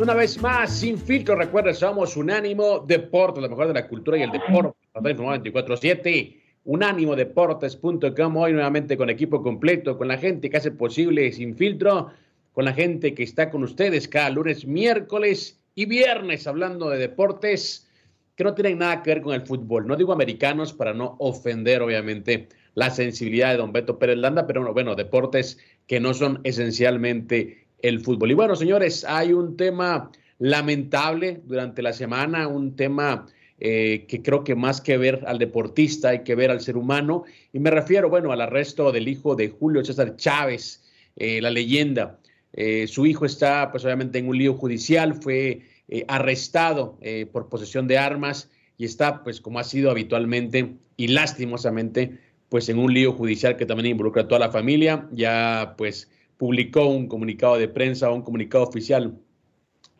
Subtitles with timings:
[0.00, 1.36] una vez más sin filtro.
[1.36, 4.78] Recuerda, somos Unánimo Deportes, lo mejor de la cultura y el deporte.
[4.94, 8.36] 24-7, unánimodeportes.com.
[8.36, 12.10] Hoy nuevamente con equipo completo, con la gente que hace posible sin filtro,
[12.52, 17.88] con la gente que está con ustedes cada lunes, miércoles y viernes hablando de deportes
[18.36, 19.86] que no tienen nada que ver con el fútbol.
[19.86, 24.72] No digo americanos para no ofender, obviamente, la sensibilidad de don Beto Pérez Landa, pero
[24.72, 28.30] bueno, deportes que no son esencialmente el fútbol.
[28.30, 33.26] Y bueno, señores, hay un tema lamentable durante la semana, un tema
[33.62, 37.24] eh, que creo que más que ver al deportista hay que ver al ser humano.
[37.52, 40.82] Y me refiero, bueno, al arresto del hijo de Julio César Chávez,
[41.16, 42.18] eh, la leyenda.
[42.54, 45.62] Eh, su hijo está, pues obviamente, en un lío judicial, fue
[46.06, 47.00] arrestado
[47.32, 52.78] por posesión de armas y está, pues como ha sido habitualmente y lastimosamente, pues en
[52.78, 55.08] un lío judicial que también involucra a toda la familia.
[55.10, 56.08] Ya, pues
[56.40, 59.20] publicó un comunicado de prensa, un comunicado oficial,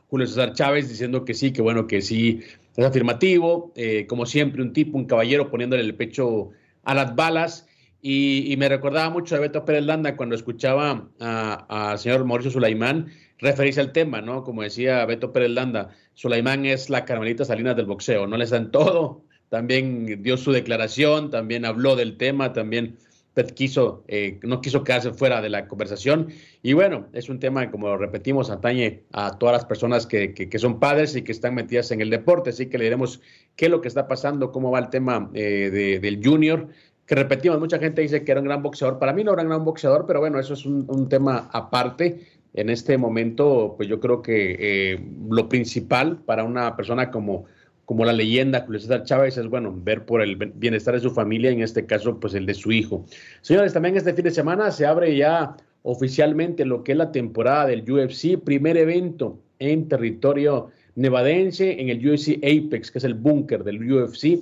[0.08, 2.40] Julio César Chávez, diciendo que sí, que bueno, que sí,
[2.74, 6.48] es afirmativo, eh, como siempre, un tipo, un caballero poniéndole el pecho
[6.82, 7.66] a las balas.
[8.00, 13.82] Y, me recordaba mucho a Beto Pérez Landa cuando escuchaba al señor Mauricio Sulaimán referirse
[13.82, 14.42] al tema, ¿no?
[14.42, 18.70] Como decía Beto Pérez Landa, Sulaimán es la Carmelita Salinas del boxeo, no le dan
[18.70, 22.96] todo, también dio su declaración, también habló del tema, también
[23.54, 26.28] quiso, eh, no quiso quedarse fuera de la conversación.
[26.62, 30.58] Y bueno, es un tema, como lo repetimos, atañe a todas las personas que, que,
[30.58, 32.50] son padres y que están metidas en el deporte.
[32.50, 33.20] Así que le diremos
[33.56, 36.68] qué es lo que está pasando, cómo va el tema eh, del junior.
[37.06, 38.98] Que repetimos, mucha gente dice que era un gran boxeador.
[38.98, 42.26] Para mí no era un gran boxeador, pero bueno, eso es un, un tema aparte.
[42.52, 47.44] En este momento, pues yo creo que eh, lo principal para una persona como
[47.90, 51.50] como la leyenda Julio César Chávez es bueno ver por el bienestar de su familia,
[51.50, 53.04] en este caso pues el de su hijo.
[53.40, 57.66] Señores, también este fin de semana se abre ya oficialmente lo que es la temporada
[57.66, 63.64] del UFC, primer evento en territorio nevadense en el UFC Apex, que es el búnker
[63.64, 64.38] del UFC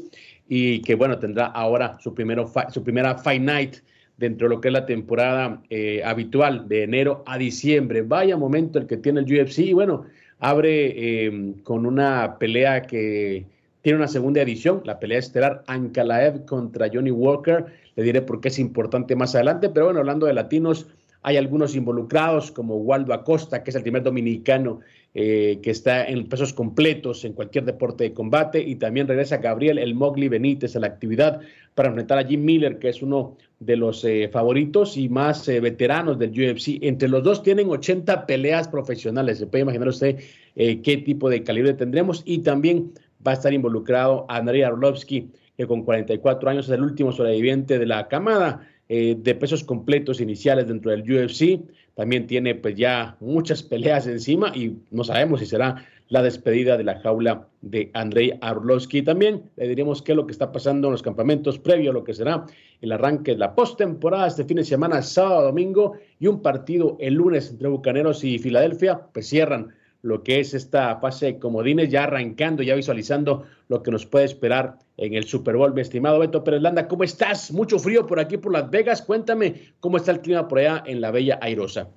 [0.46, 3.76] y que bueno tendrá ahora su, primero, su primera Fight Night
[4.18, 8.02] dentro de lo que es la temporada eh, habitual de enero a diciembre.
[8.02, 10.04] Vaya momento el que tiene el UFC y bueno,
[10.38, 13.46] abre em, con una pelea que
[13.82, 17.66] tiene una segunda edición, la pelea estelar Ankalaev contra Johnny Walker.
[17.96, 20.86] Le diré por qué es importante más adelante, pero bueno, hablando de latinos,
[21.28, 24.80] hay algunos involucrados como Waldo Acosta, que es el primer dominicano
[25.14, 29.76] eh, que está en pesos completos en cualquier deporte de combate, y también regresa Gabriel
[29.76, 31.42] El Mogli Benítez a la actividad
[31.74, 35.60] para enfrentar a Jim Miller, que es uno de los eh, favoritos y más eh,
[35.60, 36.78] veteranos del UFC.
[36.80, 39.36] Entre los dos tienen 80 peleas profesionales.
[39.36, 40.18] Se puede imaginar usted
[40.56, 42.22] qué tipo de calibre tendremos.
[42.24, 42.92] Y también
[43.24, 47.84] va a estar involucrado Andrei Arlovsky, que con 44 años es el último sobreviviente de
[47.84, 51.60] la camada de pesos completos iniciales dentro del UFC
[51.98, 56.84] también tiene pues ya muchas peleas encima y no sabemos si será la despedida de
[56.84, 59.02] la jaula de Andrei Arlovsky.
[59.02, 62.04] También le diremos qué es lo que está pasando en los campamentos previo a lo
[62.04, 62.46] que será
[62.80, 67.14] el arranque de la postemporada este fin de semana, sábado, domingo y un partido el
[67.14, 69.74] lunes entre Bucaneros y Filadelfia, pues cierran
[70.08, 74.24] lo que es esta fase de comodines, ya arrancando, ya visualizando lo que nos puede
[74.24, 75.74] esperar en el Super Bowl.
[75.74, 77.52] Mi estimado Beto Pérez Landa, ¿cómo estás?
[77.52, 79.02] Mucho frío por aquí, por Las Vegas.
[79.02, 81.90] Cuéntame cómo está el clima por allá en la Bella Airosa.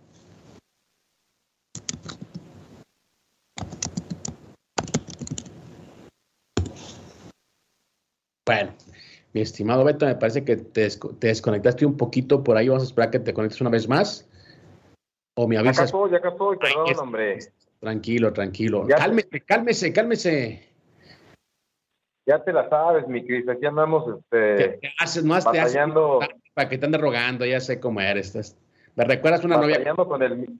[8.45, 8.73] Bueno,
[9.31, 10.89] mi estimado Beto, me parece que te,
[11.21, 12.67] desconectaste un poquito por ahí.
[12.67, 14.27] Vamos a esperar que te conectes una vez más.
[15.37, 15.77] O me avisas.
[15.77, 17.39] Ya acá estoy, ya acá estoy, perdón, hombre.
[17.81, 18.85] Tranquilo, tranquilo.
[18.87, 20.69] cálmese, cálmese, cálmese.
[22.27, 23.49] Ya te la sabes, mi Cris.
[23.49, 26.19] Aquí andamos este, haces, no batallando.
[26.19, 28.55] Te para que te ande rogando, ya sé cómo eres.
[28.95, 30.09] ¿Me recuerdas una batallando novia?
[30.09, 30.59] Con el,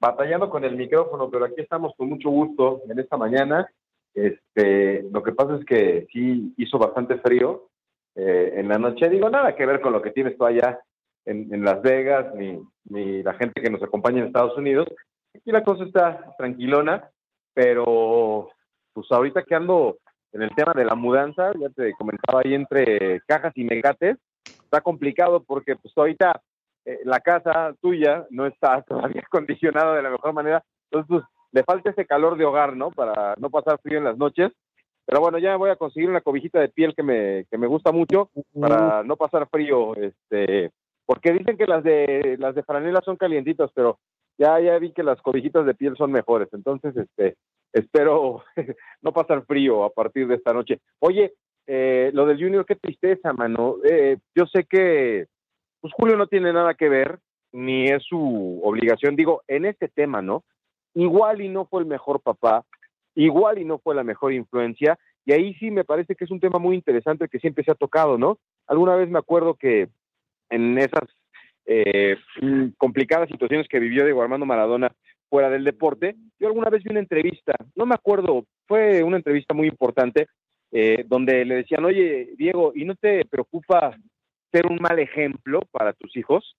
[0.00, 3.70] batallando con el micrófono, pero aquí estamos con mucho gusto en esta mañana.
[4.14, 7.68] Este, lo que pasa es que sí hizo bastante frío
[8.14, 9.10] eh, en la noche.
[9.10, 10.80] Digo, nada que ver con lo que tienes tú allá
[11.26, 14.88] en, Las Vegas, ni, ni la gente que nos acompaña en Estados Unidos.
[15.34, 17.10] Aquí la cosa está tranquilona,
[17.54, 18.48] pero
[18.92, 19.98] pues ahorita que ando
[20.32, 24.80] en el tema de la mudanza, ya te comentaba ahí entre cajas y megates, está
[24.80, 26.40] complicado porque pues ahorita
[26.84, 31.64] eh, la casa tuya no está todavía acondicionada de la mejor manera, entonces pues, le
[31.64, 32.90] falta ese calor de hogar, ¿no?
[32.90, 34.52] Para no pasar frío en las noches.
[35.06, 37.92] Pero bueno, ya voy a conseguir una cobijita de piel que me, que me gusta
[37.92, 40.70] mucho para no pasar frío, este,
[41.06, 43.98] porque dicen que las de las de franela son calientitas, pero
[44.38, 47.36] ya ya vi que las cobijitas de piel son mejores, entonces este
[47.72, 48.42] espero
[49.02, 50.80] no pasar frío a partir de esta noche.
[51.00, 51.34] Oye,
[51.66, 53.76] eh, lo del Junior, qué tristeza, mano.
[53.84, 55.26] Eh, yo sé que
[55.80, 57.18] pues Julio no tiene nada que ver,
[57.52, 60.44] ni es su obligación, digo, en este tema, ¿no?
[60.94, 62.64] Igual y no fue el mejor papá,
[63.14, 66.40] igual y no fue la mejor influencia, y ahí sí me parece que es un
[66.40, 68.38] tema muy interesante que siempre se ha tocado, ¿no?
[68.66, 69.88] Alguna vez me acuerdo que
[70.50, 71.04] en esas
[71.70, 72.16] eh,
[72.78, 74.90] complicadas situaciones que vivió Diego Armando Maradona
[75.28, 79.52] fuera del deporte, yo alguna vez vi una entrevista, no me acuerdo, fue una entrevista
[79.52, 80.28] muy importante,
[80.72, 83.94] eh, donde le decían, oye, Diego, ¿y no te preocupa
[84.50, 86.56] ser un mal ejemplo para tus hijos?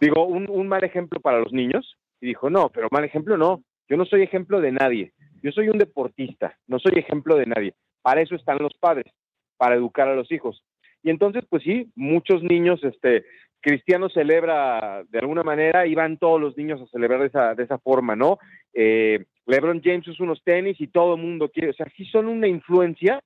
[0.00, 1.96] Digo, un, un mal ejemplo para los niños.
[2.20, 5.68] Y dijo, no, pero mal ejemplo no, yo no soy ejemplo de nadie, yo soy
[5.68, 7.74] un deportista, no soy ejemplo de nadie.
[8.00, 9.12] Para eso están los padres,
[9.56, 10.62] para educar a los hijos.
[11.02, 13.24] Y entonces, pues sí, muchos niños, este,
[13.62, 17.62] Cristiano celebra de alguna manera y van todos los niños a celebrar de esa, de
[17.62, 18.38] esa forma, ¿no?
[18.74, 22.26] Eh, LeBron James usa unos tenis y todo el mundo quiere, o sea, sí son
[22.26, 23.20] una influencia,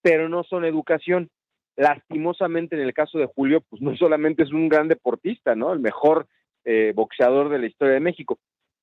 [0.00, 1.28] pero no son educación.
[1.76, 5.72] Lastimosamente en el caso de Julio, pues no solamente es un gran deportista, ¿no?
[5.72, 6.28] El mejor
[6.64, 8.38] eh, boxeador de la historia de México,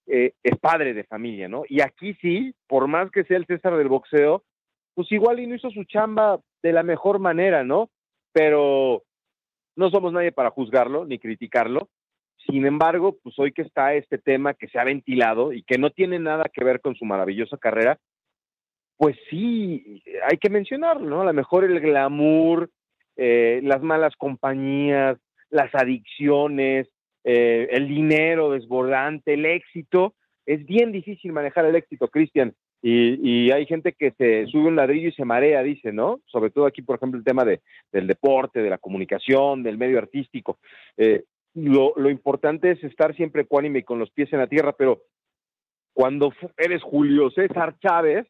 [0.07, 1.63] eh, es padre de familia, ¿no?
[1.69, 4.43] Y aquí sí, por más que sea el César del boxeo,
[4.93, 7.89] pues igual y no hizo su chamba de la mejor manera, ¿no?
[8.33, 9.03] Pero
[9.75, 11.89] no somos nadie para juzgarlo ni criticarlo.
[12.47, 15.91] Sin embargo, pues hoy que está este tema que se ha ventilado y que no
[15.91, 17.99] tiene nada que ver con su maravillosa carrera,
[18.97, 21.21] pues sí, hay que mencionarlo, ¿no?
[21.21, 22.69] A lo mejor el glamour,
[23.15, 25.17] eh, las malas compañías,
[25.49, 26.87] las adicciones,
[27.23, 30.15] eh, el dinero desbordante, el éxito.
[30.45, 32.53] Es bien difícil manejar el éxito, Cristian.
[32.83, 36.19] Y, hay gente que se sube un ladrillo y se marea, dice, ¿no?
[36.25, 37.61] Sobre todo aquí, por ejemplo, el tema de,
[37.91, 40.57] del deporte, de la comunicación, del medio artístico.
[40.97, 41.23] Eh,
[41.53, 45.03] lo, importante es estar siempre ecuánime con los pies en la tierra, pero
[45.93, 48.25] cuando eres Julio César Chávez,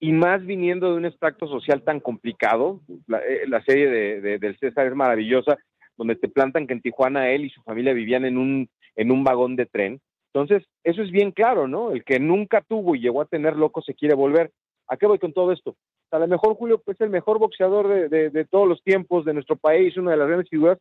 [0.00, 4.86] y más viniendo de un extracto social tan complicado, la, eh, serie de, del César
[4.86, 5.56] es maravillosa,
[5.96, 9.24] donde te plantan que en Tijuana él y su familia vivían en un, en un
[9.24, 10.00] vagón de tren,
[10.32, 11.90] entonces, eso es bien claro, ¿no?
[11.90, 14.52] El que nunca tuvo y llegó a tener loco se quiere volver.
[14.88, 15.76] ¿A qué voy con todo esto?
[16.10, 19.96] A lo mejor Julio es el mejor boxeador de, todos los tiempos de nuestro país,
[19.96, 20.78] una de las grandes figuras,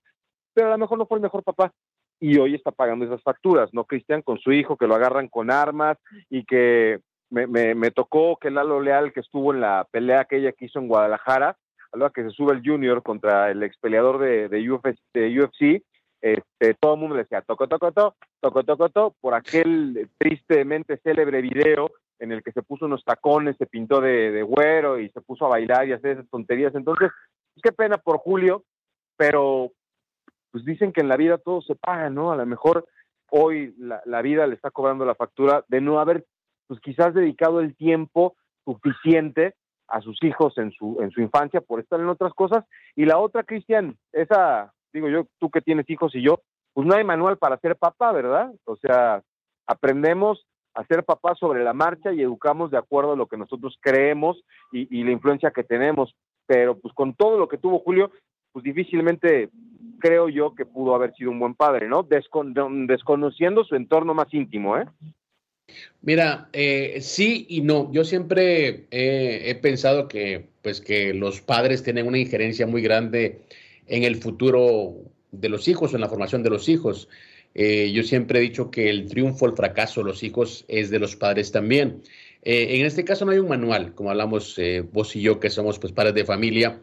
[0.53, 1.71] pero a lo mejor no fue el mejor papá.
[2.19, 3.83] Y hoy está pagando esas facturas, ¿no?
[3.83, 5.97] Cristian con su hijo, que lo agarran con armas
[6.29, 6.99] y que
[7.29, 11.57] me, me, tocó que Lalo Leal, que estuvo en la pelea que hizo en Guadalajara,
[11.91, 15.83] a la que se sube el Junior contra el ex peleador de, de, de UFC
[16.21, 21.41] este, todo el mundo le decía toco, toco, toco, toco, toco, por aquel tristemente célebre
[21.41, 25.45] video en el que se puso unos tacones, se pintó de, güero y se puso
[25.45, 26.73] a bailar y hacer esas tonterías.
[26.73, 27.11] Entonces,
[27.53, 28.63] pues, qué pena por Julio,
[29.15, 29.71] pero
[30.51, 32.31] pues dicen que en la vida todo se paga, ¿no?
[32.31, 32.87] A lo mejor
[33.29, 36.25] hoy la, la vida le está cobrando la factura de no haber,
[36.67, 39.53] pues quizás dedicado el tiempo suficiente
[39.87, 42.65] a sus hijos en su, en su infancia por estar en otras cosas.
[42.95, 46.41] Y la otra, Cristian, esa digo yo, tú que tienes hijos y yo,
[46.73, 48.51] pues no hay manual para ser papá, ¿verdad?
[48.65, 49.23] O sea,
[49.67, 53.77] aprendemos a ser papá sobre la marcha y educamos de acuerdo a lo que nosotros
[53.81, 56.13] creemos y, la influencia que tenemos.
[56.45, 58.11] Pero pues con todo lo que tuvo Julio,
[58.51, 59.49] pues difícilmente
[59.99, 62.03] creo yo que pudo haber sido un buen padre, ¿no?
[62.03, 64.85] desconociendo su entorno más íntimo, ¿eh?
[66.01, 67.91] Mira, eh, sí y no.
[67.91, 73.41] Yo siempre he pensado que, pues, que los padres tienen una injerencia muy grande
[73.87, 74.95] en el futuro
[75.31, 77.07] de los hijos, en la formación de los hijos.
[77.55, 80.99] Eh, yo siempre he dicho que el triunfo, el fracaso de los hijos es de
[80.99, 82.01] los padres también.
[82.43, 85.49] Eh, en este caso no hay un manual, como hablamos eh, vos y yo, que
[85.49, 86.81] somos pues padres de familia,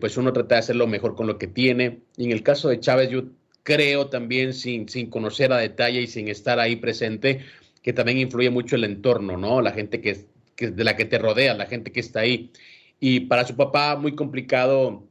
[0.00, 1.98] pues uno trata de hacerlo mejor con lo que tiene.
[2.16, 3.24] Y en el caso de Chávez, yo
[3.64, 7.40] creo también, sin, sin conocer a detalle y sin estar ahí presente,
[7.82, 9.60] que también influye mucho el entorno, ¿no?
[9.60, 12.52] La gente que, que de la que te rodea, la gente que está ahí.
[13.00, 15.08] Y para su papá, muy complicado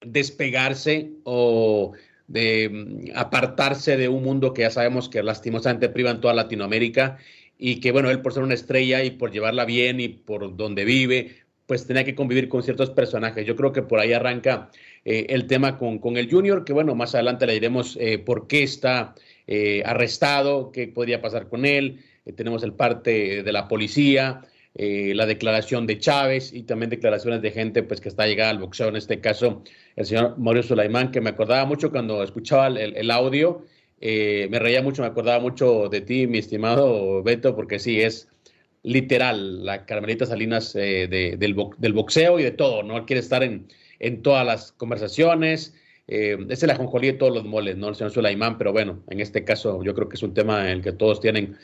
[0.00, 1.92] despegarse o
[2.26, 7.18] de mm, apartarse de un mundo que ya sabemos que lastimosamente priva en toda Latinoamérica
[7.58, 10.84] y que bueno, él por ser una estrella y por llevarla bien y por donde
[10.84, 13.46] vive, pues tenía que convivir con ciertos personajes.
[13.46, 14.70] Yo creo que por ahí arranca
[15.04, 18.46] eh, el tema con, con, el Junior, que bueno, más adelante le diremos eh, por
[18.48, 19.14] qué está
[19.46, 22.00] eh, arrestado, qué podría pasar con él.
[22.36, 24.40] tenemos el parte de la policía,
[24.74, 28.88] la declaración de Chávez y también declaraciones de gente pues, que está llegada al boxeo,
[28.88, 29.62] en este caso
[29.96, 33.64] el señor Mauricio Sulaimán, que me acordaba mucho cuando escuchaba el, audio
[34.00, 38.28] eh, me reía mucho, me acordaba mucho de ti, mi estimado Beto, porque sí, es
[38.82, 41.06] literal la Carmelita Salinas eh,
[41.38, 43.04] del, boxeo y de todo, ¿no?
[43.04, 45.74] Quiere estar en, en todas las conversaciones.
[46.08, 47.88] Eh, es el ajonjolí de todos los moles, ¿no?
[47.88, 50.78] El señor Sulaimán, pero bueno, en este caso yo creo que es un tema en
[50.78, 51.56] el que todos tienen,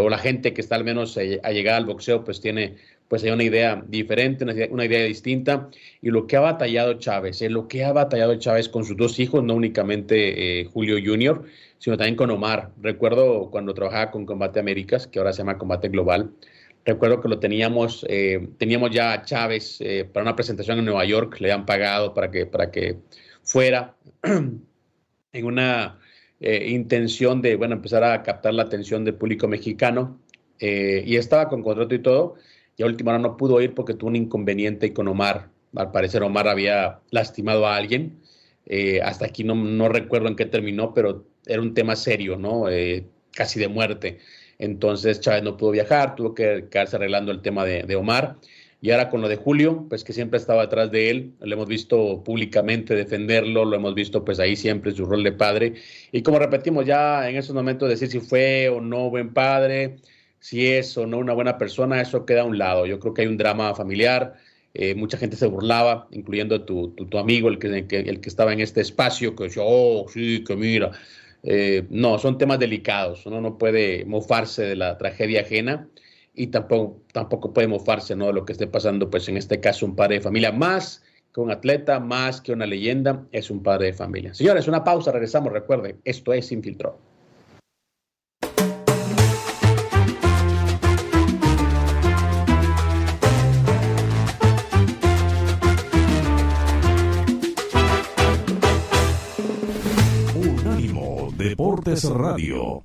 [0.00, 2.76] o la gente que está al menos a llegar al boxeo, pues tiene
[3.08, 5.68] pues hay una idea diferente, una idea, distinta.
[6.00, 9.44] Y lo que ha batallado Chávez, lo que ha batallado Chávez con sus dos hijos,
[9.44, 11.44] no únicamente Julio Junior,
[11.78, 12.70] sino también con Omar.
[12.80, 16.30] Recuerdo cuando trabajaba con Combate Américas, que ahora se llama Combate Global,
[16.84, 21.04] recuerdo que lo teníamos, eh, teníamos ya a Chávez eh, para una presentación en Nueva
[21.04, 22.98] York, le han pagado para que, para que
[23.42, 25.98] fuera en una
[26.40, 30.18] eh, intención de, bueno, empezar a captar la atención del público mexicano
[30.60, 32.36] y estaba con contrato y todo,
[32.78, 35.50] y a última hora no pudo ir porque tuvo un inconveniente con Omar.
[35.74, 38.20] Al parecer Omar había lastimado a alguien.
[39.02, 42.68] hasta aquí no, no recuerdo en qué terminó, pero era un tema serio, ¿no?
[42.68, 44.18] Eh, casi de muerte.
[44.58, 48.36] Entonces Chávez no pudo viajar, tuvo que quedarse arreglando el tema de, Omar.
[48.84, 51.66] Y ahora con lo de Julio, pues que siempre estaba detrás de él, lo hemos
[51.66, 55.72] visto públicamente defenderlo, lo hemos visto pues ahí siempre su rol de padre.
[56.12, 59.96] Y como repetimos ya en esos momentos decir si fue o no buen padre,
[60.38, 62.84] si es o no una buena persona, eso queda a un lado.
[62.84, 64.34] Yo creo que hay un drama familiar,
[64.74, 68.60] eh, mucha gente se burlaba, incluyendo tu, tu, amigo, el que, el que, estaba en
[68.60, 70.90] este espacio, que decía, oh, sí, que mira,
[71.42, 73.24] eh, no, son temas delicados.
[73.24, 75.88] Uno no puede mofarse de la tragedia ajena
[76.34, 78.26] y tampoco, tampoco puede mofarse ¿no?
[78.26, 81.40] de lo que esté pasando, pues en este caso un padre de familia, más que
[81.40, 84.34] un atleta, más que una leyenda, es un padre de familia.
[84.34, 86.98] Señores, una pausa, regresamos, recuerden, esto es Infiltró.
[101.44, 102.84] Deportes Radio.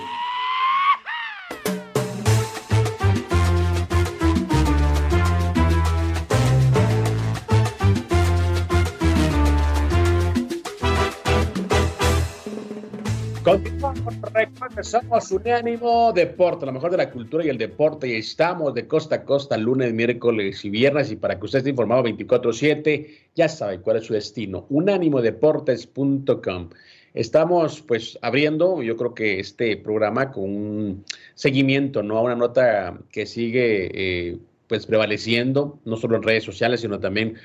[14.81, 19.15] Somos Unánimo Deporte, lo mejor de la cultura y el deporte, y estamos de costa
[19.15, 23.81] a costa lunes, miércoles y viernes, y para que usted esté informado 24-7, ya sabe
[23.81, 26.69] cuál es su destino, unánimodeportes.com.
[27.13, 32.17] Estamos pues abriendo, yo creo que este programa con un seguimiento, ¿no?
[32.17, 34.37] A una nota que sigue eh,
[34.67, 37.35] pues prevaleciendo, no solo en redes sociales, sino también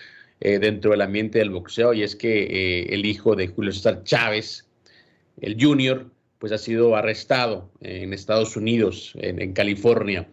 [0.41, 4.05] eh, dentro del ambiente del boxeo, y es que eh, el hijo de Julio César
[4.05, 4.69] Chávez,
[5.41, 6.07] el Junior,
[6.47, 10.29] pues ha sido arrestado en Estados Unidos, en, California.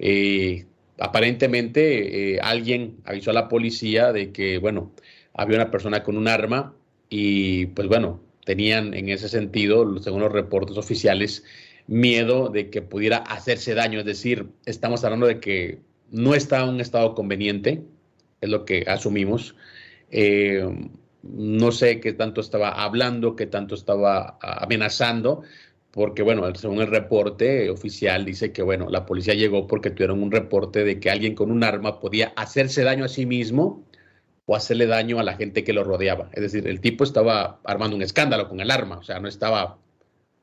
[0.00, 0.66] Eh,
[0.98, 4.90] aparentemente eh, alguien avisó a la policía de que, bueno,
[5.34, 6.74] había una persona con un arma
[7.08, 11.44] y pues bueno, tenían en ese sentido, según los reportes oficiales,
[11.86, 14.00] miedo de que pudiera hacerse daño.
[14.00, 15.78] Es decir, estamos hablando de que
[16.10, 17.84] no está en un estado conveniente,
[18.40, 19.54] es lo que asumimos.
[20.10, 20.68] Eh,
[21.22, 25.42] no sé qué tanto estaba hablando, qué tanto estaba amenazando,
[25.90, 30.32] porque bueno, según el reporte oficial dice que bueno, la policía llegó porque tuvieron un
[30.32, 33.84] reporte de que alguien con un arma podía hacerse daño a sí mismo
[34.46, 36.30] o hacerle daño a la gente que lo rodeaba.
[36.32, 39.78] Es decir, el tipo estaba armando un escándalo con el arma, o sea, no estaba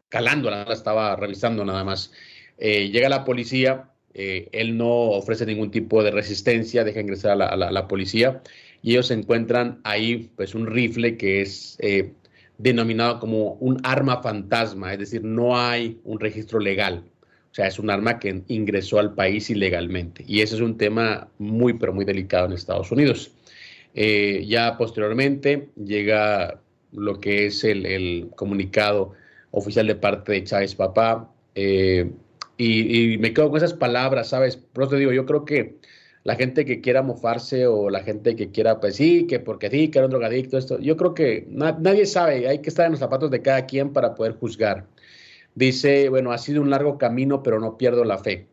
[0.08, 2.12] calando, la estaba revisando nada más.
[2.58, 7.56] Eh, llega la policía, eh, él no ofrece ningún tipo de resistencia, deja ingresar a
[7.58, 8.42] la policía
[8.82, 12.14] y ellos encuentran ahí pues un rifle que es eh,
[12.58, 17.04] denominado como un arma fantasma, es decir, no hay un registro legal.
[17.52, 20.24] O sea, es un arma que ingresó al país ilegalmente.
[20.28, 23.32] Y ese es un tema muy, pero muy delicado en Estados Unidos.
[23.96, 29.14] Eh, ya posteriormente llega lo que es el, comunicado
[29.52, 31.32] oficial de parte de Chávez Papá.
[31.56, 32.12] Eh,
[32.58, 34.58] y, me quedo con esas palabras, ¿sabes?
[34.58, 35.79] Por te digo, yo creo que
[36.24, 39.90] la gente que quiera mofarse o la gente que quiera, pues sí, que porque sí,
[39.90, 43.00] que era un drogadicto, esto, yo creo que nadie sabe, hay que estar en los
[43.00, 44.86] zapatos de cada quien para poder juzgar.
[45.56, 48.48] Dice, bueno, ha sido un largo camino, pero no pierdo la fe.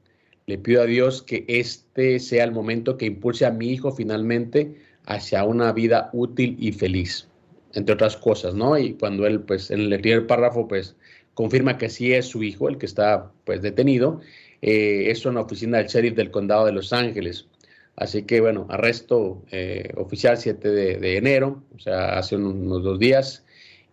[0.46, 4.76] Le pido a Dios que este sea el momento que impulse a mi hijo finalmente
[5.04, 7.28] hacia una vida útil y feliz,
[7.74, 8.78] entre otras cosas, ¿no?
[8.78, 10.96] Y cuando él, pues, en el primer párrafo, pues,
[11.34, 14.20] confirma que sí es su hijo el que está, pues, detenido,
[14.62, 17.46] eh, eso en la oficina del sheriff del condado de Los Ángeles.
[17.96, 23.44] Así que bueno, arresto eh, oficial 7 de, enero, o sea, hace unos dos días.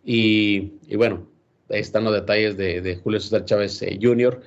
[0.04, 1.26] Y, bueno,
[1.70, 4.42] ahí están los detalles de, Julio César Chávez eh, Jr.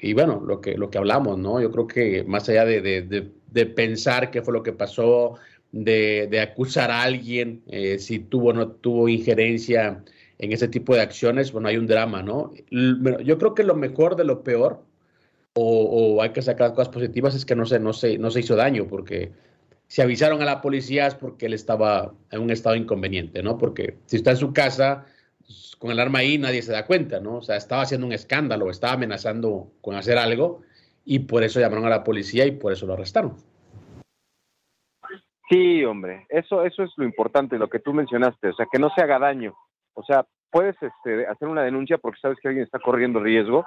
[0.00, 1.60] Y bueno, lo que, lo que hablamos, ¿no?
[1.60, 3.30] Yo creo que más allá de,
[3.76, 5.36] pensar qué fue lo que pasó,
[5.70, 10.02] de, acusar a alguien, eh, si tuvo o no tuvo injerencia
[10.38, 12.52] en ese tipo de acciones, bueno, hay un drama, ¿no?
[12.70, 14.82] Yo creo que lo mejor de lo peor
[15.54, 18.56] o, hay que sacar cosas positivas es que no se, no, se, no se hizo
[18.56, 19.32] daño, porque
[19.86, 23.58] si avisaron a la policía es porque él estaba en un estado inconveniente, ¿no?
[23.58, 25.04] Porque si está en su casa
[25.40, 27.36] pues, con el arma ahí nadie se da cuenta, ¿no?
[27.36, 30.62] O sea, estaba haciendo un escándalo, estaba amenazando con hacer algo
[31.04, 33.36] y por eso llamaron a la policía y por eso lo arrestaron.
[35.50, 38.88] Sí, hombre, eso, eso es lo importante, lo que tú mencionaste, o sea, que no
[38.94, 39.54] se haga daño.
[39.92, 43.66] O sea, puedes este, hacer una denuncia porque sabes que alguien está corriendo riesgo,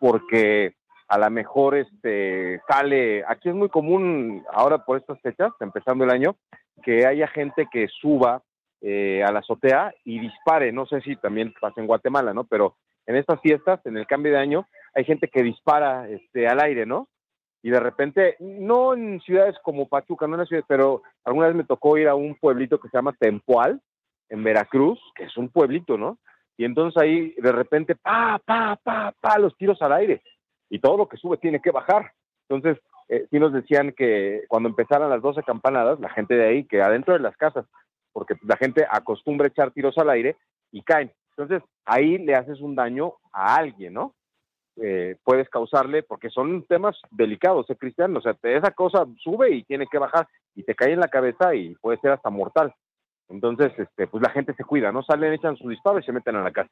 [0.00, 0.74] porque
[1.10, 6.10] a lo mejor este sale, aquí es muy común ahora por estas fechas, empezando el
[6.10, 6.36] año,
[6.84, 8.44] que haya gente que suba
[8.80, 12.44] eh, a la azotea y dispare, no sé si también pasa en Guatemala, ¿no?
[12.44, 12.76] Pero
[13.06, 16.86] en estas fiestas, en el cambio de año, hay gente que dispara este, al aire,
[16.86, 17.08] ¿no?
[17.60, 21.64] Y de repente, no en ciudades como Pachuca, no en ciudades, pero alguna vez me
[21.64, 23.80] tocó ir a un pueblito que se llama Tempoal,
[24.28, 26.18] en Veracruz, que es un pueblito, ¿no?
[26.56, 30.22] Y entonces ahí de repente, pa, pa, pa, pa, los tiros al aire
[30.70, 32.12] y todo lo que sube tiene que bajar.
[32.48, 36.64] Entonces, eh, sí nos decían que cuando empezaran las 12 campanadas, la gente de ahí,
[36.64, 37.66] que adentro de las casas,
[38.12, 40.36] porque la gente acostumbra echar tiros al aire
[40.72, 41.12] y caen.
[41.36, 44.14] Entonces, ahí le haces un daño a alguien, ¿no?
[44.76, 48.16] Eh, puedes causarle, porque son temas delicados, ¿eh, Cristian?
[48.16, 51.54] O sea, esa cosa sube y tiene que bajar y te cae en la cabeza
[51.54, 52.72] y puede ser hasta mortal.
[53.28, 55.02] Entonces, este, pues la gente se cuida, ¿no?
[55.02, 56.70] Salen, echan su disparo y se meten a la casa.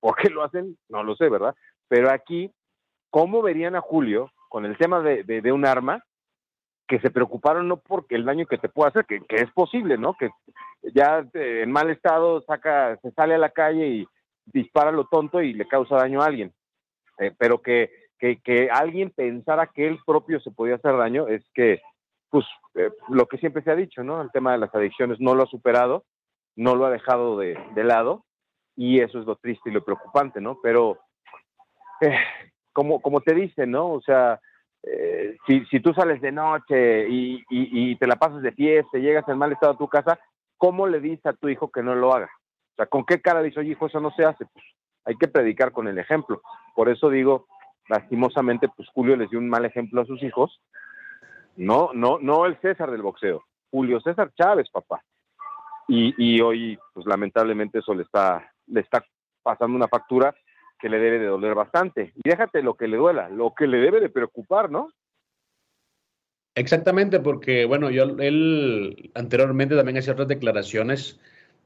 [0.00, 0.76] ¿Por qué lo hacen?
[0.88, 1.54] No lo sé, ¿verdad?
[1.88, 2.50] Pero aquí
[3.10, 6.04] ¿cómo verían a Julio con el tema de, un arma
[6.86, 10.14] que se preocuparon no porque el daño que te puede hacer, que, es posible, ¿no?
[10.14, 10.30] Que
[10.94, 14.08] ya eh, en mal estado saca, se sale a la calle y
[14.46, 16.52] dispara lo tonto y le causa daño a alguien.
[17.18, 21.82] Eh, pero que, que, alguien pensara que él propio se podía hacer daño es que,
[22.30, 24.22] pues, eh, lo que siempre se ha dicho, ¿no?
[24.22, 26.04] El tema de las adicciones no lo ha superado,
[26.56, 28.24] no lo ha dejado de, de lado
[28.76, 30.58] y eso es lo triste y lo preocupante, ¿no?
[30.62, 30.98] Pero
[32.78, 33.90] como, como te dicen, ¿no?
[33.90, 34.40] O sea,
[34.84, 39.28] eh, si, si tú sales de noche y, y, te la pasas de fiesta, llegas
[39.28, 40.16] en mal estado a tu casa,
[40.56, 42.26] ¿cómo le dices a tu hijo que no lo haga?
[42.26, 44.46] O sea, ¿con qué cara dice, oye, hijo, eso no se hace?
[44.46, 44.64] Pues
[45.06, 46.40] hay que predicar con el ejemplo.
[46.76, 47.48] Por eso digo,
[47.88, 50.60] lastimosamente, pues Julio les dio un mal ejemplo a sus hijos.
[51.56, 55.02] No, no, no el César del boxeo, Julio César Chávez, papá.
[55.88, 59.04] Y, y hoy, pues lamentablemente eso le está, le está
[59.42, 60.32] pasando una factura
[60.78, 62.12] que le debe de doler bastante.
[62.14, 64.88] Y déjate lo que le duela, lo que le debe de preocupar, ¿no?
[66.54, 71.20] Exactamente, porque bueno, yo él anteriormente también hacía otras declaraciones,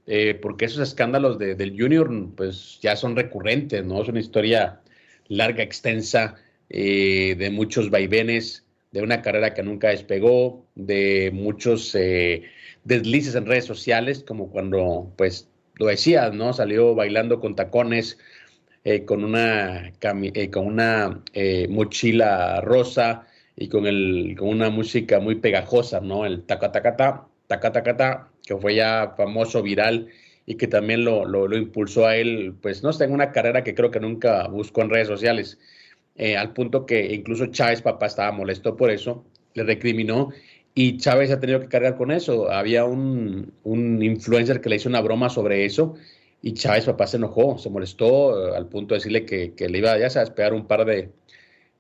[0.07, 4.03] eh, porque esos escándalos de, del Junior pues ya son recurrentes, ¿no?
[4.03, 4.81] Es una historia
[5.29, 6.37] larga, extensa,
[6.69, 12.45] eh, de muchos vaivenes, de una carrera que nunca despegó, de muchos eh,
[12.85, 16.53] deslices en redes sociales, como cuando, pues, lo decías, ¿no?
[16.53, 18.19] Salió bailando con tacones,
[18.85, 25.21] eh, con una, eh, con una eh, mochila rosa y con, el, con una música
[25.21, 26.27] muy pegajosa, ¿no?
[26.27, 30.09] El tacatacata, tacatacata, que fue ya famoso, viral
[30.47, 33.75] y que también lo, lo, impulsó a él, pues no sé, en una carrera que
[33.77, 35.59] creo que nunca buscó en redes sociales,
[36.37, 40.31] al punto que incluso Chávez, papá, estaba molesto por eso, le recriminó
[40.75, 42.51] y Chávez ha tenido que cargar con eso.
[42.51, 45.95] Había un, un influencer que le hizo una broma sobre eso
[46.43, 49.97] y Chávez, papá, se enojó, se molestó eh, al punto de decirle que, le iba,
[49.97, 51.11] ya sabes, pegar un par de,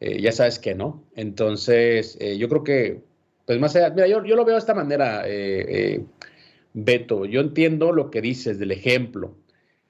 [0.00, 1.04] eh, ya sabes que no.
[1.16, 3.00] Entonces, eh, yo creo que,
[3.44, 5.24] pues más allá, mira, yo, yo lo veo de esta manera,
[6.74, 9.34] Beto, yo entiendo lo que dices del ejemplo,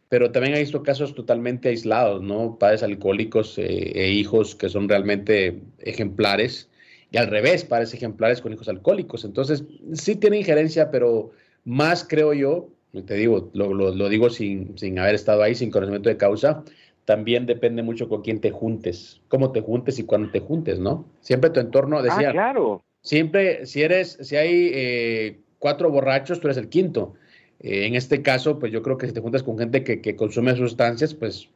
[0.08, 2.58] pero también hay estos casos totalmente aislados, ¿no?
[2.58, 6.70] Padres alcohólicos e hijos que son realmente ejemplares,
[7.11, 9.24] y al revés, padres ejemplares con hijos alcohólicos.
[9.24, 11.30] Entonces, sí tiene injerencia, pero
[11.64, 16.11] más creo yo te digo, lo, lo, digo sin, sin, haber estado ahí, sin conocimiento
[16.11, 16.62] de causa,
[17.07, 21.07] también depende mucho con quién te juntes, cómo te juntes y cuándo te juntes, ¿no?
[21.20, 22.28] Siempre tu entorno ah, decía.
[22.28, 22.85] Ah, claro.
[23.00, 27.14] siempre, si eres, si hay eh, cuatro borrachos, tú eres el quinto.
[27.61, 30.14] Eh, en este caso, pues yo creo que si te juntas con gente que, que
[30.14, 31.48] consume sustancias, pues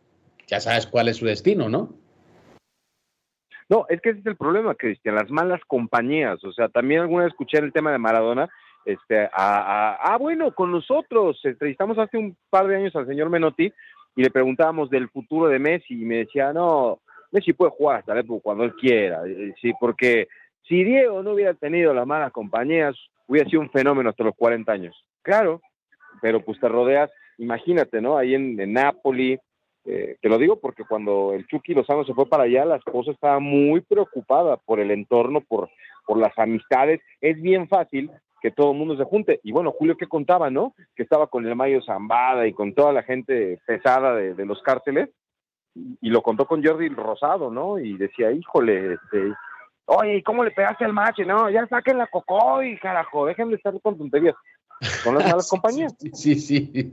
[0.47, 1.93] ya sabes cuál es su destino, ¿no?
[3.69, 6.43] No, es que ese es el problema, Cristian, las malas compañías.
[6.45, 8.49] O sea, también alguna vez escuché el tema de Maradona,
[8.87, 13.73] este, ah, bueno, con nosotros, entrevistamos hace un par de años al señor Menotti
[14.15, 17.01] y le preguntábamos del futuro de Messi y me decía, no,
[17.33, 20.29] Messi puede jugar hasta cuando él quiera, eh, sí, porque
[20.69, 22.97] si Diego no hubiera tenido las malas compañías,
[23.27, 25.05] hubiera sido un fenómeno hasta los 40 años.
[25.23, 25.61] Claro,
[26.23, 28.17] pero pues te rodeas, imagínate, ¿no?
[28.17, 29.37] Ahí en, en Napoli,
[29.85, 33.11] eh, te lo digo porque cuando el Chucky Lozano se fue para allá, la esposa
[33.11, 35.71] estaba muy preocupada por el entorno, por,
[36.07, 37.01] por las amistades.
[37.21, 38.11] Es bien fácil
[38.47, 39.41] que todo el mundo se junte.
[39.43, 40.73] Y bueno, Julio que contaba, ¿no?
[40.95, 45.09] Que estaba con el Mayo Zambada y con toda la gente pesada de, los cárteles.
[45.75, 47.81] Y, lo contó con Jordi Rosado, ¿no?
[47.81, 49.35] Y decía, híjole, este,
[49.87, 51.25] oye, ¿cómo le pegaste al macho?
[51.25, 52.09] No, ya saquen la
[52.65, 54.37] y carajo, déjenme estar con tonterías.
[55.03, 55.93] Son las malas compañías.
[56.13, 56.93] Sí, sí.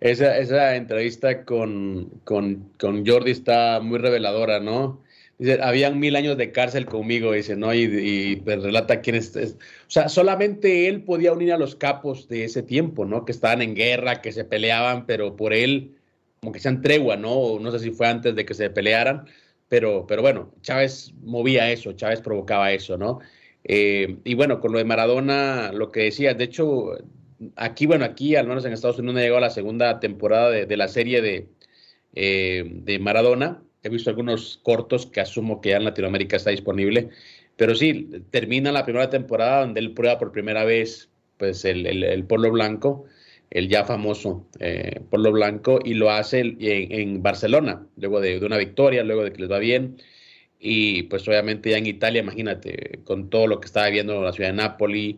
[0.00, 5.03] Esa, esa entrevista con, con, con, Jordi está muy reveladora, ¿no?
[5.38, 7.74] Dice, habían mil años de cárcel conmigo, dice, ¿no?
[7.74, 12.44] Y, pues, relata quién es, O sea, solamente él podía unir a los capos de
[12.44, 13.24] ese tiempo, ¿no?
[13.24, 15.96] Que estaban en guerra, que se peleaban, pero por él,
[16.40, 17.58] como que sean tregua, ¿no?
[17.58, 19.26] No sé si fue antes de que se pelearan,
[19.68, 23.20] pero, pero bueno, Chávez movía eso, Chávez provocaba eso, ¿no?
[23.64, 26.92] Eh, y bueno, con lo de Maradona, lo que decía, de hecho,
[27.56, 30.76] aquí, bueno, aquí al menos en Estados Unidos no llegó a la segunda temporada de,
[30.76, 31.48] la serie de,
[32.14, 33.62] eh, de Maradona.
[33.84, 37.10] He visto algunos cortos que asumo que ya en Latinoamérica está disponible.
[37.56, 42.24] Pero sí, termina la primera temporada donde él prueba por primera vez pues el, el,
[42.24, 43.04] polo blanco,
[43.50, 49.04] el ya famoso eh, polo blanco, y lo hace en, Barcelona, luego de, una victoria,
[49.04, 49.96] luego de que les va bien.
[50.58, 54.50] Y pues obviamente ya en Italia, imagínate, con todo lo que estaba viendo la ciudad
[54.50, 55.16] de Nápoles,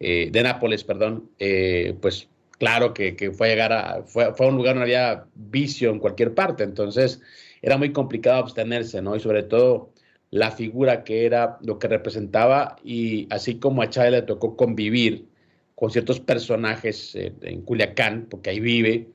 [0.00, 4.48] eh, de Nápoles, perdón, eh, pues claro que, fue a llegar a, fue, fue, a
[4.48, 7.20] un lugar donde había vicio en cualquier parte, entonces
[7.66, 9.16] era muy complicado abstenerse, ¿no?
[9.16, 9.92] Y sobre todo
[10.30, 15.26] la figura que era, lo que representaba, y así como a Chávez le tocó convivir
[15.74, 19.08] con ciertos personajes eh, en Culiacán, porque ahí vive.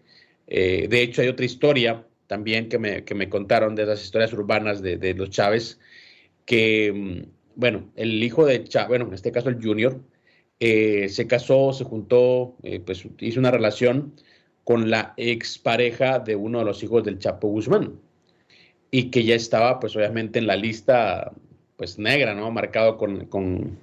[0.47, 4.81] de hecho, hay otra historia también que me, que me contaron de esas historias urbanas
[4.81, 5.79] de, de los Chávez,
[6.45, 10.01] que, mm, bueno, el hijo de Chávez, bueno, en este caso el Junior,
[10.59, 14.13] eh, se casó, se juntó, eh, pues hizo una relación
[14.63, 17.99] con la expareja de uno de los hijos del Chapo Guzmán
[18.91, 21.31] y que ya estaba pues obviamente en la lista
[21.77, 22.51] pues negra, ¿no?
[22.51, 23.77] Marcado con, con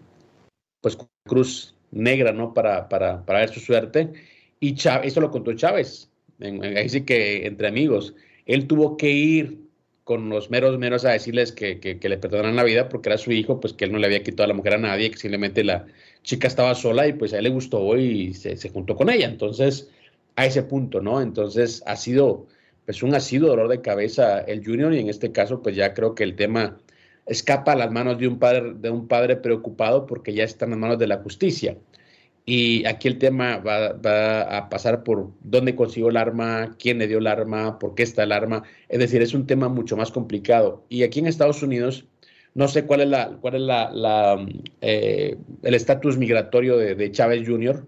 [0.80, 2.54] pues cruz negra, ¿no?
[2.54, 4.12] Para, para, para ver su suerte.
[4.60, 8.14] Y eso lo contó Chávez, ahí sí que entre amigos.
[8.46, 9.68] Él tuvo que ir
[10.04, 13.30] con los meros meros a decirles que, que, le perdonaran la vida porque era su
[13.30, 15.86] hijo, pues que él no le había quitado la mujer a nadie, que simplemente la,
[16.28, 19.26] chica estaba sola y pues a él le gustó y se, juntó con ella.
[19.26, 19.88] Entonces,
[20.36, 21.20] a ese punto, ¿no?
[21.20, 22.46] Entonces ha sido,
[22.88, 25.92] pues un ha sido dolor de cabeza el Junior y en este caso, pues ya
[25.92, 26.78] creo que el tema
[27.26, 30.80] escapa a las manos de un padre, de un padre preocupado porque ya está en
[30.80, 31.76] manos de la justicia.
[32.46, 33.88] Y aquí el tema va,
[34.56, 38.22] a pasar por dónde consiguió el arma, quién le dio el arma, por qué está
[38.22, 38.62] el arma.
[38.88, 40.86] Es decir, es un tema mucho más complicado.
[40.88, 42.06] Y aquí en Estados Unidos,
[42.54, 44.46] no sé cuál es la, cuál es la,
[44.80, 47.86] eh, el estatus migratorio de, Chávez Jr.,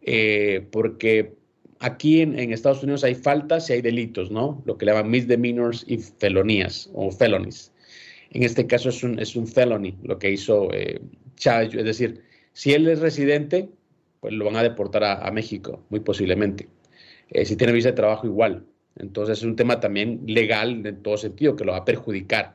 [0.00, 1.37] eh, porque
[1.80, 4.62] aquí en, Estados Unidos hay faltas y hay delitos, ¿no?
[4.66, 7.72] Lo que le llaman misdemeanors y felonías o felonies.
[8.30, 11.00] En este caso es un, es un felony lo que hizo eh,
[11.36, 13.68] Chávez, es decir, si él es residente,
[14.20, 16.68] pues lo van a deportar a, México, muy posiblemente.
[17.44, 18.66] si tiene visa de trabajo, igual.
[18.96, 22.54] Entonces es un tema también legal en todo sentido que lo va a perjudicar.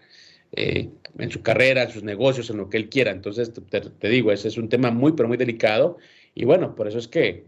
[0.56, 3.12] Eh, en su carrera, en sus negocios, en lo que él quiera.
[3.12, 5.98] Entonces, te, digo, ese es un tema muy, pero muy delicado.
[6.36, 7.46] Y bueno, por eso es que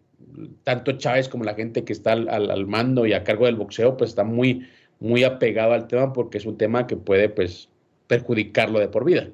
[0.64, 4.12] tanto Chávez como la gente que está al, mando y a cargo del boxeo, pues
[4.12, 4.68] está muy,
[5.00, 7.70] muy apegado al tema porque es un tema que puede, pues,
[8.08, 9.28] perjudicarlo de por vida.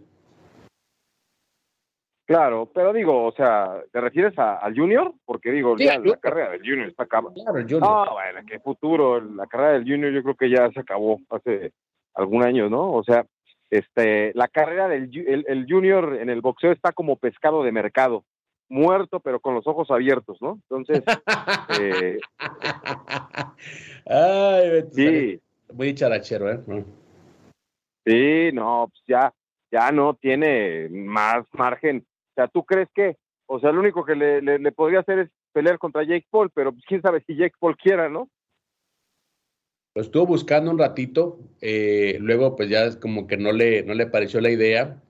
[2.26, 5.14] Claro, pero digo, o sea, ¿te refieres al Junior?
[5.26, 7.36] Porque digo, ya la carrera del Junior está acabada.
[7.36, 7.84] Claro, el Junior.
[7.84, 9.20] Ah, bueno, qué futuro.
[9.20, 11.74] La carrera del Junior yo creo que ya se acabó hace
[12.14, 12.94] algún año, ¿no?
[12.94, 13.26] O sea,
[13.72, 15.10] este, la carrera del
[15.48, 18.26] el, junior en el boxeo está como pescado de mercado,
[18.72, 20.60] muerto pero con los ojos abiertos, ¿no?
[20.70, 21.04] Entonces,
[21.80, 22.18] eh,
[24.06, 25.40] Ay, sí.
[25.74, 26.60] muy charachero, ¿eh?
[28.06, 29.34] Sí, no, pues ya,
[29.72, 32.06] ya no tiene más margen.
[32.32, 35.30] O sea, ¿tú crees que, o sea, lo único que le, le podría hacer es
[35.52, 38.30] pelear contra Jake Paul, pero pues, quién sabe si Jake Paul quiera, ¿no?
[39.94, 44.08] Lo estuvo buscando un ratito, eh, luego pues ya como que no le, no le
[44.08, 45.02] pareció la idea.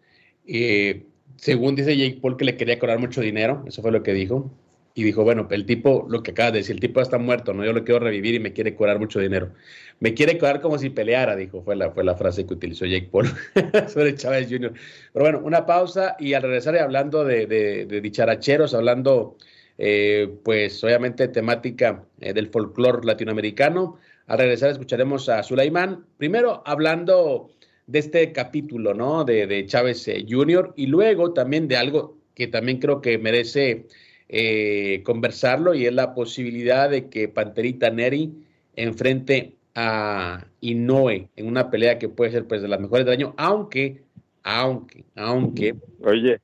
[0.47, 1.05] Eh,
[1.41, 4.51] según dice Jake Paul, que le quería cobrar mucho dinero, eso fue lo que dijo.
[4.93, 7.65] Y dijo, bueno, el tipo, lo que acaba de decir, el tipo está muerto, ¿no?
[7.65, 9.51] Yo lo quiero revivir y me quiere cobrar mucho dinero.
[9.99, 13.09] Me quiere cobrar como si peleara, dijo, fue la, fue la frase que utilizó Jake
[13.11, 13.27] Paul
[13.87, 14.71] sobre Chávez Jr.
[15.13, 19.37] Pero bueno, una pausa y al regresar hablando de, de, dicharacheros, hablando,
[19.79, 23.97] eh, pues obviamente temática eh, del folclore latinoamericano.
[24.27, 27.49] Al regresar escucharemos a Sulaimán, primero hablando
[27.87, 29.23] de este capítulo, ¿no?
[29.23, 30.73] De, de Chávez eh, Jr.
[30.75, 33.87] y luego también de algo que también creo que merece
[34.29, 38.31] eh, conversarlo y es la posibilidad de que Panterita Neri
[38.75, 43.33] enfrente a Inoue en una pelea que puede ser pues de las mejores del año,
[43.37, 44.03] aunque,
[44.43, 46.39] aunque, aunque, oye,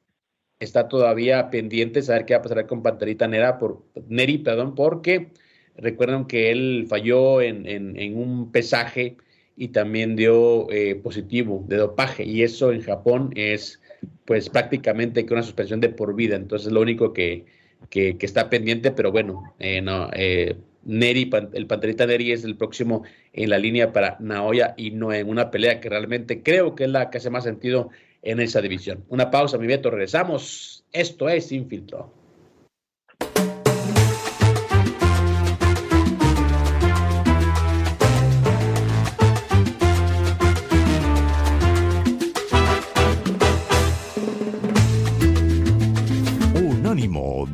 [0.60, 5.30] está todavía pendiente saber qué va a pasar con Panterita Nera por, Neri, perdón, porque
[5.76, 9.18] recuerdan que él falló en, en, un pesaje
[9.58, 13.82] y también dio eh, positivo de dopaje y eso en Japón es
[14.26, 17.46] pues prácticamente que una suspensión de por vida, entonces lo único que
[17.90, 23.04] que, está pendiente, pero bueno, eh, no, eh, Neri, el Panterita Neri es el próximo
[23.34, 26.90] en la línea para Naoya y no en una pelea que realmente creo que es
[26.90, 27.90] la que hace más sentido
[28.22, 29.04] en esa división.
[29.10, 30.86] Una pausa, mi Beto, regresamos.
[30.92, 32.14] Esto es Infiltro.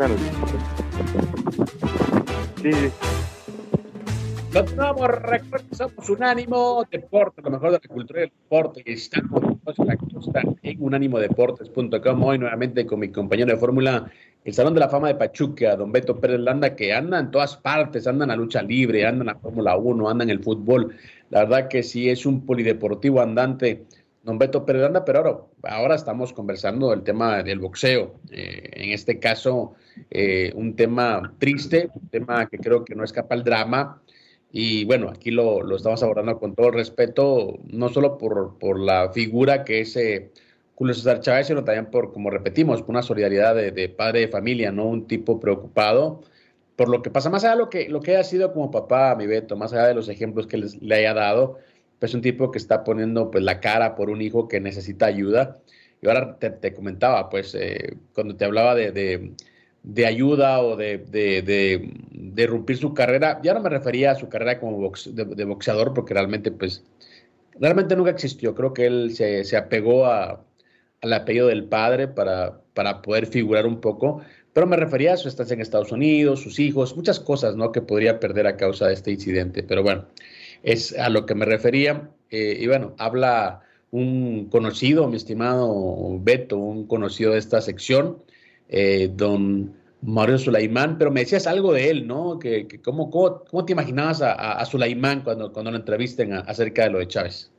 [0.00, 0.06] Sí.
[4.50, 8.82] Continuamos, recuerden, somos Unánimo Deporte, lo mejor de la cultura del deporte.
[8.86, 9.42] Estamos
[10.62, 12.24] en unánimodeportes.com.
[12.24, 14.10] Hoy nuevamente con mi compañero de fórmula,
[14.42, 17.58] el Salón de la Fama de Pachuca, don Beto Pérez Landa, que anda en todas
[17.58, 20.96] partes, anda en la lucha libre, anda en la Fórmula 1, anda en el fútbol.
[21.28, 23.84] La verdad que sí es un polideportivo andante
[24.22, 25.38] don Beto Pérez pero ahora,
[25.76, 28.14] ahora estamos conversando del tema del boxeo.
[28.30, 29.74] Eh, en este caso,
[30.10, 34.02] eh, un tema triste, un tema que creo que no escapa al drama.
[34.52, 39.10] Y bueno, aquí lo, lo estamos abordando con todo el respeto, no solo por, la
[39.12, 40.30] figura que es eh,
[40.74, 44.72] Julio César Chávez, sino también por, como repetimos, por una solidaridad de, padre de familia,
[44.72, 46.22] no un tipo preocupado
[46.76, 49.26] por lo que pasa, más allá de lo que, lo haya sido como papá, mi
[49.26, 51.58] Beto, más allá de los ejemplos que le haya dado,
[52.00, 55.58] pues un tipo que está poniendo pues la cara por un hijo que necesita ayuda.
[56.02, 58.90] Y ahora te, comentaba, pues eh, cuando te hablaba de,
[59.82, 64.58] de, ayuda o de, de, romper su carrera, ya no me refería a su carrera
[64.58, 66.82] como de, boxeador porque realmente pues
[67.58, 68.54] realmente nunca existió.
[68.54, 70.42] Creo que él se, se apegó a,
[71.02, 74.22] al apellido del padre para, para poder figurar un poco,
[74.54, 77.72] pero me refería a su estancia en Estados Unidos, sus hijos, muchas cosas, ¿no?
[77.72, 79.62] Que podría perder a causa de este incidente.
[79.62, 80.06] Pero bueno,
[80.62, 82.10] es a lo que me refería.
[82.30, 88.22] Eh, y bueno, habla un conocido, mi estimado Beto, un conocido de esta sección,
[88.68, 92.38] eh, don Mario Sulaimán, pero me decías algo de él, ¿no?
[92.38, 96.98] Que, ¿cómo, cómo, te imaginabas a, a, Sulaimán cuando, cuando lo entrevisten acerca de lo
[97.00, 97.50] de Chávez?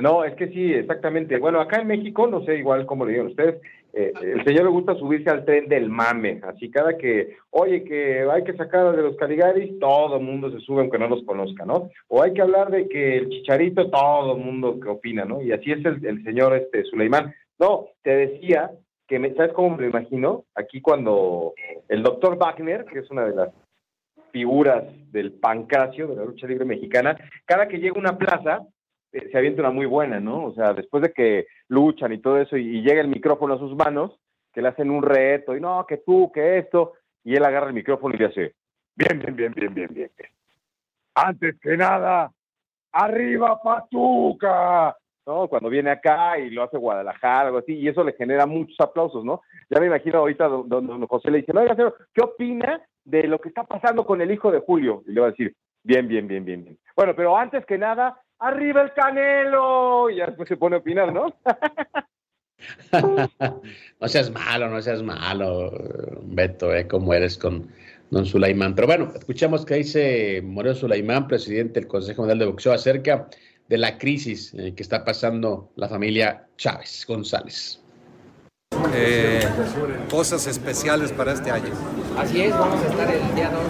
[0.00, 1.38] No, es que sí, exactamente.
[1.38, 3.60] Bueno, acá en México, no sé igual cómo lo digan ustedes,
[3.92, 6.40] eh, el señor le gusta subirse al tren del mame.
[6.42, 10.58] Así cada que, oye, que hay que sacar de los Caligaris, todo el mundo se
[10.60, 11.90] sube aunque no los conozca, ¿no?
[12.08, 15.40] O hay que hablar de que el chicharito, todo el mundo que opina, ¿no?
[15.40, 17.32] Y así es el, señor este Suleimán.
[17.60, 18.72] No, te decía
[19.06, 20.44] que, me, ¿sabes cómo me imagino?
[20.56, 21.54] Aquí cuando
[21.88, 23.50] el doctor Wagner, que es una de las
[24.32, 28.66] figuras del pancracio de la lucha libre mexicana, cada que llega a una plaza,
[29.20, 30.44] se avienta una muy buena, ¿no?
[30.46, 33.74] O sea, después de que luchan y todo eso y, llega el micrófono a sus
[33.74, 34.18] manos,
[34.52, 37.74] que le hacen un reto y no, que tú, que esto, y él agarra el
[37.74, 38.54] micrófono y le hace,
[38.94, 40.10] bien, bien, bien, bien, bien, bien.
[41.14, 42.32] Antes que nada,
[42.92, 44.96] arriba Patuca.
[45.26, 45.48] ¿no?
[45.48, 49.24] Cuando viene acá y lo hace Guadalajara, algo así, y eso le genera muchos aplausos,
[49.24, 49.40] ¿no?
[49.70, 51.74] Ya me imagino ahorita don, José le dice, oiga,
[52.12, 55.02] ¿qué opina de lo que está pasando con el hijo de Julio?
[55.06, 56.78] Y le va a decir, bien, bien, bien, bien, bien.
[56.94, 60.10] Bueno, pero antes que nada, arriba el Canelo.
[60.10, 61.34] Y ya después se pone a opinar, ¿no?
[64.00, 65.72] no seas malo, no seas malo,
[66.22, 66.86] Beto, ¿eh?
[66.86, 67.68] como eres con
[68.10, 68.74] Don Sulaimán.
[68.74, 73.28] Pero bueno, escuchamos que dice Moreno Sulaimán, presidente del Consejo Mundial de Boxeo, acerca
[73.68, 77.80] de la crisis que está pasando la familia Chávez González.
[78.94, 79.40] Eh,
[80.10, 81.72] cosas especiales para este año.
[82.18, 83.62] Así es, vamos a estar el día 2.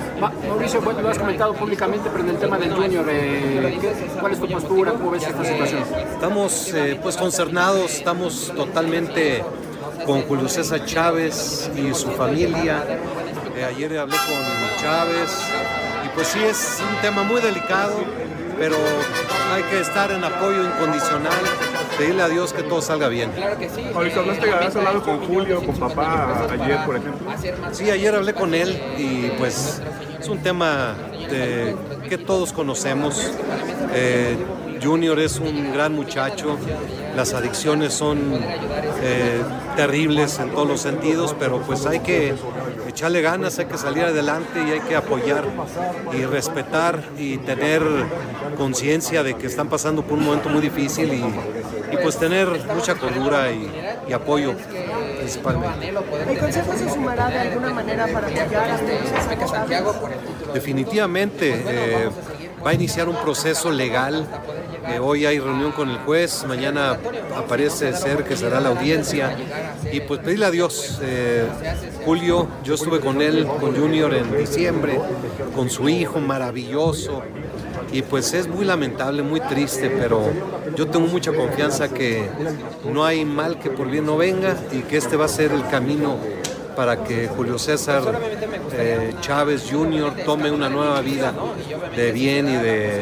[0.64, 3.79] Mauricio, lo has comentado públicamente, pero en el tema del Junior, eh,
[4.18, 4.92] ¿cuál es tu postura?
[4.92, 5.83] ¿Cómo ves esta situación?
[6.12, 9.44] Estamos eh, pues concernados, estamos totalmente
[10.07, 12.83] con Julio César Chávez y su familia.
[13.66, 15.38] ayer hablé con Chávez
[16.07, 17.96] y pues sí es un tema muy delicado,
[18.59, 18.77] pero
[19.53, 23.30] hay que estar en apoyo incondicional pedirle a Dios que todo salga bien.
[23.33, 23.83] Claro que sí.
[23.94, 27.30] Ahorita hablaste, has hablado con Julio, con papá ayer, por ejemplo.
[27.72, 29.80] Sí, ayer hablé con él y pues
[30.20, 30.94] es un tema
[32.09, 33.33] que todos conocemos.
[33.94, 34.37] Eh,
[34.83, 36.59] Junior es un gran muchacho,
[37.16, 38.18] las adicciones son
[39.02, 39.40] eh,
[39.76, 42.35] terribles en todos los sentidos, pero pues hay que
[42.87, 45.44] echarle ganas, hay que salir adelante y hay que apoyar
[46.12, 47.83] y respetar y tener
[48.59, 51.24] conciencia de que están pasando por un momento muy difícil y,
[52.04, 54.54] pues tener mucha cordura y, apoyo
[55.18, 55.88] principalmente.
[55.88, 62.10] ¿El Consejo se sumará de alguna manera para apoyar a Definitivamente eh,
[62.64, 64.28] va a iniciar un proceso legal
[64.88, 66.98] eh, hoy hay reunión con el juez, mañana
[67.34, 69.34] aparece ser que será la audiencia.
[69.90, 70.98] Y pues pedirle a Dios.
[71.02, 71.46] Eh,
[72.04, 75.00] Julio, yo estuve con él, con Junior en diciembre,
[75.54, 77.22] con su hijo maravilloso.
[77.92, 80.22] Y pues es muy lamentable, muy triste, pero
[80.76, 82.28] yo tengo mucha confianza que
[82.92, 85.66] no hay mal que por bien no venga y que este va a ser el
[85.68, 86.16] camino
[86.74, 88.02] para que Julio César
[88.72, 90.12] eh, Chávez Jr.
[90.24, 91.32] tome una nueva vida
[91.96, 93.00] de bien y de,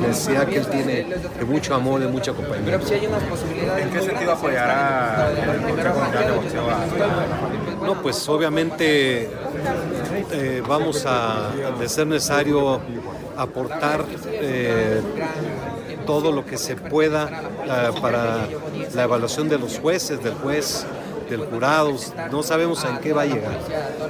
[0.00, 2.80] necesidad que él tiene, de mucho amor, de mucha compañía.
[3.78, 6.66] ¿En qué sentido apoyará el Consejo Mundial de Boxeo
[7.84, 9.30] No, pues obviamente
[10.32, 12.80] eh, vamos a, de ser necesario,
[13.38, 15.00] aportar eh,
[16.06, 17.30] todo lo que se pueda
[18.02, 18.48] para
[18.94, 20.86] la evaluación de los jueces, del juez
[21.28, 21.94] del jurado,
[22.30, 23.58] no sabemos en qué va a llegar,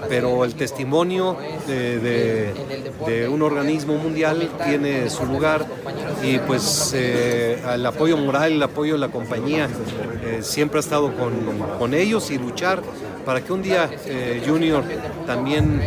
[0.09, 5.67] pero el testimonio de, un organismo mundial tiene su lugar
[6.23, 9.69] y pues eh, el apoyo moral, el apoyo de la compañía
[10.25, 11.13] eh, siempre ha estado
[11.79, 12.83] con, ellos y luchar
[13.25, 14.85] para que un día eh, Junior
[15.27, 15.81] también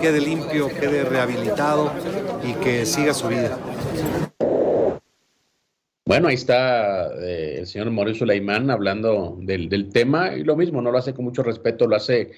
[0.00, 1.90] quede limpio, quede rehabilitado
[2.44, 3.56] y que siga su vida.
[6.08, 10.90] Bueno, ahí está eh, el señor Mauricio Leimán hablando del, tema y lo mismo, no
[10.90, 12.30] lo hace con mucho respeto, lo hace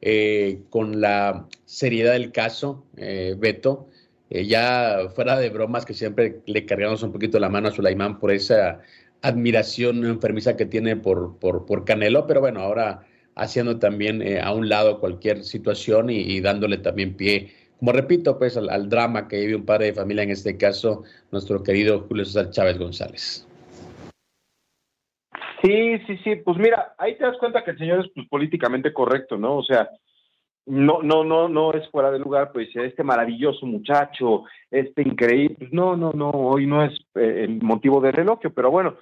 [0.00, 3.86] eh, con la seriedad del caso, eh, Beto.
[4.30, 8.30] ya fuera de bromas que siempre le cargamos un poquito la mano a Sulaimán por
[8.30, 8.80] esa
[9.20, 15.00] admiración enfermiza que tiene por, por, Canelo, pero bueno, ahora haciendo también a un lado
[15.00, 19.86] cualquier situación y dándole también pie como repito, pues al, drama que vive un padre
[19.86, 23.46] de familia, en este caso, nuestro querido Julio César Chávez González.
[25.62, 28.92] Sí, sí, sí, pues mira, ahí te das cuenta que el señor es pues, políticamente
[28.92, 29.56] correcto, ¿no?
[29.56, 29.88] O sea,
[30.66, 35.72] no, no, no, no es fuera de lugar, pues este maravilloso muchacho, este increíble, pues
[35.72, 38.96] no, no, no, hoy no es eh, el motivo de reloj, pero bueno,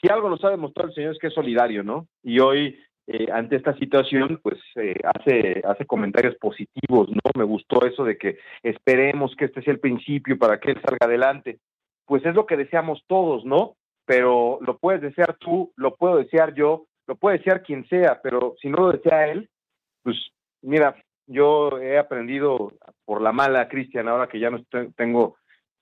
[0.00, 2.08] si algo nos ha demostrado el señor es que es solidario, ¿no?
[2.22, 7.20] Y hoy eh, ante esta situación, pues eh, hace, hace comentarios positivos, ¿no?
[7.36, 11.06] Me gustó eso de que esperemos que este sea el principio para que él salga
[11.06, 11.58] adelante.
[12.06, 13.76] Pues es lo que deseamos todos, ¿no?
[14.06, 18.54] Pero lo puedes desear tú, lo puedo desear yo, lo puede desear quien sea, pero
[18.60, 19.50] si no lo desea él,
[20.02, 20.16] pues
[20.62, 22.72] mira, yo he aprendido
[23.04, 24.62] por la mala, Cristian, ahora que ya no
[24.96, 25.36] tengo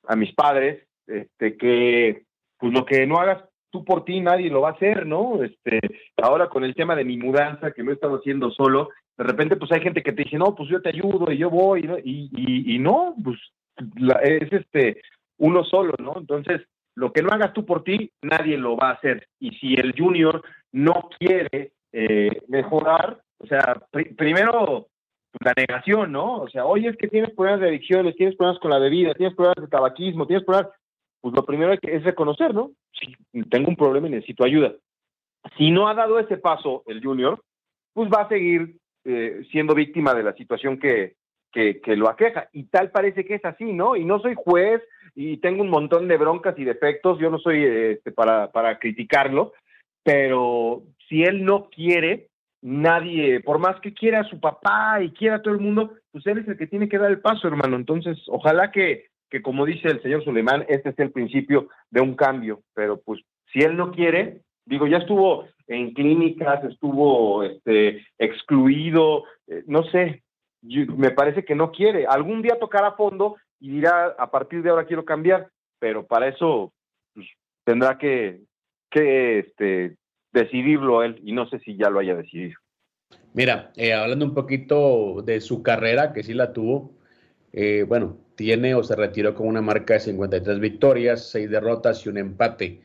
[0.07, 2.25] a mis padres, este, que
[2.59, 5.43] pues lo que no hagas tú por ti nadie lo va a hacer, ¿no?
[5.43, 5.81] Este,
[6.23, 9.57] ahora con el tema de mi mudanza, que lo he estado haciendo solo, de repente
[9.57, 12.31] pues hay gente que te dice, no, pues yo te ayudo y yo voy, y,
[12.33, 13.39] y, y no, pues
[14.23, 15.01] es este,
[15.39, 16.15] uno solo, ¿no?
[16.19, 16.61] Entonces,
[16.95, 19.27] lo que no hagas tú por ti, nadie lo va a hacer.
[19.41, 24.89] Y si el junior no quiere eh, mejorar, o sea, primero
[25.31, 26.37] pues, la negación, ¿no?
[26.43, 29.35] O sea, oye, es que tienes problemas de adicciones, tienes problemas con la bebida, tienes
[29.35, 30.73] problemas de tabaquismo, tienes problemas
[31.23, 32.73] pues lo primero es reconocer, ¿no?
[33.51, 34.73] Tengo un problema y necesito ayuda.
[35.57, 37.43] Si no ha dado ese paso el junior,
[37.93, 41.17] pues va a seguir eh, siendo víctima de la situación que,
[41.53, 42.49] que, lo aqueja.
[42.53, 43.97] Y tal parece que es así, ¿no?
[43.97, 44.83] Y no soy juez
[45.15, 49.53] y tengo un montón de broncas y defectos, yo no soy este, para, para criticarlo,
[50.03, 52.29] pero si él no quiere,
[52.63, 56.27] nadie, por más que quiera a su papá y quiera a todo el mundo, pues
[56.27, 57.77] él es el que tiene que dar el paso, hermano.
[57.77, 62.15] Entonces, ojalá que, que como dice el señor Suleimán, este es el principio de un
[62.15, 69.25] cambio, pero pues si él no quiere, digo, ya estuvo en clínicas, estuvo este, excluido,
[69.47, 70.23] eh, no sé,
[70.61, 72.05] me parece que no quiere.
[72.07, 76.75] Algún día tocará fondo y dirá, a partir de ahora quiero cambiar, pero para eso
[77.15, 77.27] pues,
[77.65, 78.43] tendrá que,
[78.91, 79.97] que este,
[80.31, 82.59] decidirlo él y no sé si ya lo haya decidido.
[83.33, 86.99] Mira, eh, hablando un poquito de su carrera, que sí la tuvo,
[87.53, 92.09] eh, bueno, tiene o se retiró con una marca de 53 victorias, 6 derrotas y
[92.09, 92.81] un empate.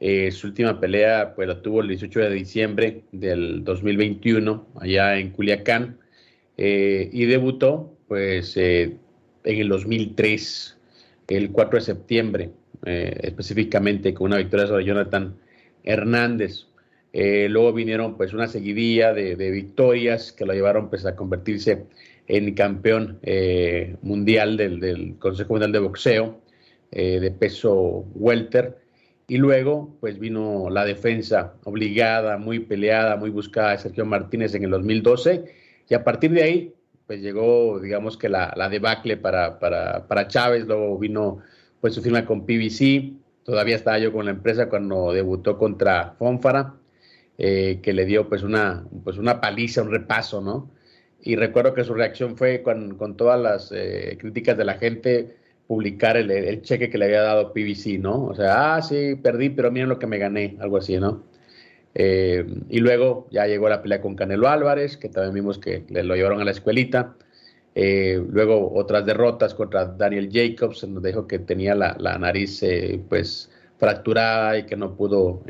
[0.00, 5.30] Eh, su última pelea pues la tuvo el 18 de diciembre del 2021 allá en
[5.30, 5.98] Culiacán
[6.56, 8.98] y debutó pues en
[9.44, 10.76] el 2003,
[11.28, 12.50] el 4 de septiembre
[12.84, 15.34] específicamente con una victoria sobre Jonathan
[15.84, 16.66] Hernández.
[17.12, 21.86] Eh, luego vinieron pues una seguidilla de, victorias que lo llevaron pues a convertirse en
[22.54, 26.40] campeón eh, mundial del, Consejo Mundial de Boxeo
[26.90, 28.78] eh, de peso welter.
[29.28, 34.64] Y luego pues vino la defensa obligada, muy peleada, muy buscada de Sergio Martínez en
[34.64, 35.44] el 2012.
[35.88, 36.74] Y a partir de ahí
[37.06, 40.66] pues llegó digamos que la, debacle para, para, para Chávez.
[40.66, 41.38] Luego vino
[41.80, 43.12] pues su firma con PBC.
[43.44, 46.74] Todavía estaba yo con la empresa cuando debutó contra Fonfara
[47.42, 50.70] eh, que le dio pues una, pues una paliza, un repaso, ¿no?
[51.22, 55.36] Y recuerdo que su reacción fue con, con todas las eh, críticas de la gente
[55.66, 58.24] publicar el, el, cheque que le había dado PBC, ¿no?
[58.24, 61.24] O sea, ah, sí, perdí, pero miren lo que me gané, algo así, ¿no?
[61.94, 66.02] Eh, y luego ya llegó la pelea con Canelo Álvarez, que también vimos que le
[66.02, 67.14] lo llevaron a la escuelita.
[67.74, 72.64] luego otras derrotas contra Daniel Jacobs, donde dijo que tenía la, la nariz
[73.08, 75.42] pues fracturada y que no pudo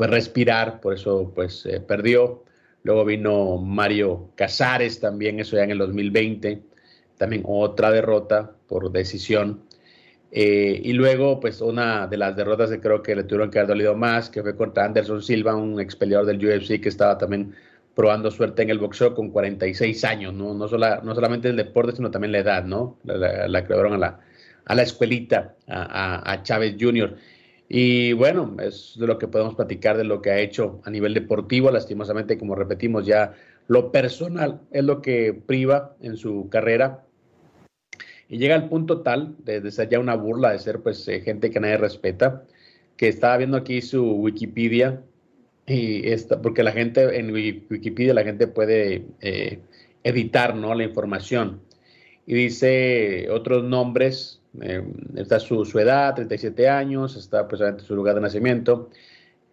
[0.00, 2.42] pues respirar, por eso pues eh, perdió.
[2.82, 6.62] Luego vino Mario Casares también, eso ya en el 2020,
[7.18, 9.62] también otra derrota por decisión.
[10.32, 13.68] Eh, y luego, pues una de las derrotas que creo que le tuvieron que haber
[13.68, 17.54] dolido más, que fue contra Anderson Silva, un ex peleador del UFC que estaba también
[17.94, 20.54] probando suerte en el boxeo con 46 años, ¿no?
[20.54, 22.96] No, no solamente el deporte, sino también la edad, ¿no?
[23.04, 24.20] La, la, crearon a la,
[24.64, 27.16] a la escuelita, a, a Chávez Jr.
[27.72, 31.14] Y bueno, es de lo que podemos platicar de lo que ha hecho a nivel
[31.14, 31.70] deportivo.
[31.70, 33.32] Lastimosamente, como repetimos, ya
[33.68, 37.04] lo personal es lo que priva en su carrera.
[38.28, 41.50] Y llega al punto tal de, ser ya una burla, de ser pues eh, gente
[41.52, 42.42] que nadie respeta,
[42.96, 45.00] que estaba viendo aquí su Wikipedia,
[45.64, 49.60] y esta, porque la gente en Wikipedia la gente puede eh,
[50.02, 50.74] editar ¿no?
[50.74, 51.60] la información.
[52.26, 54.82] Y dice otros nombres eh,
[55.16, 58.90] está su, su, edad, 37 años, está pues su lugar de nacimiento.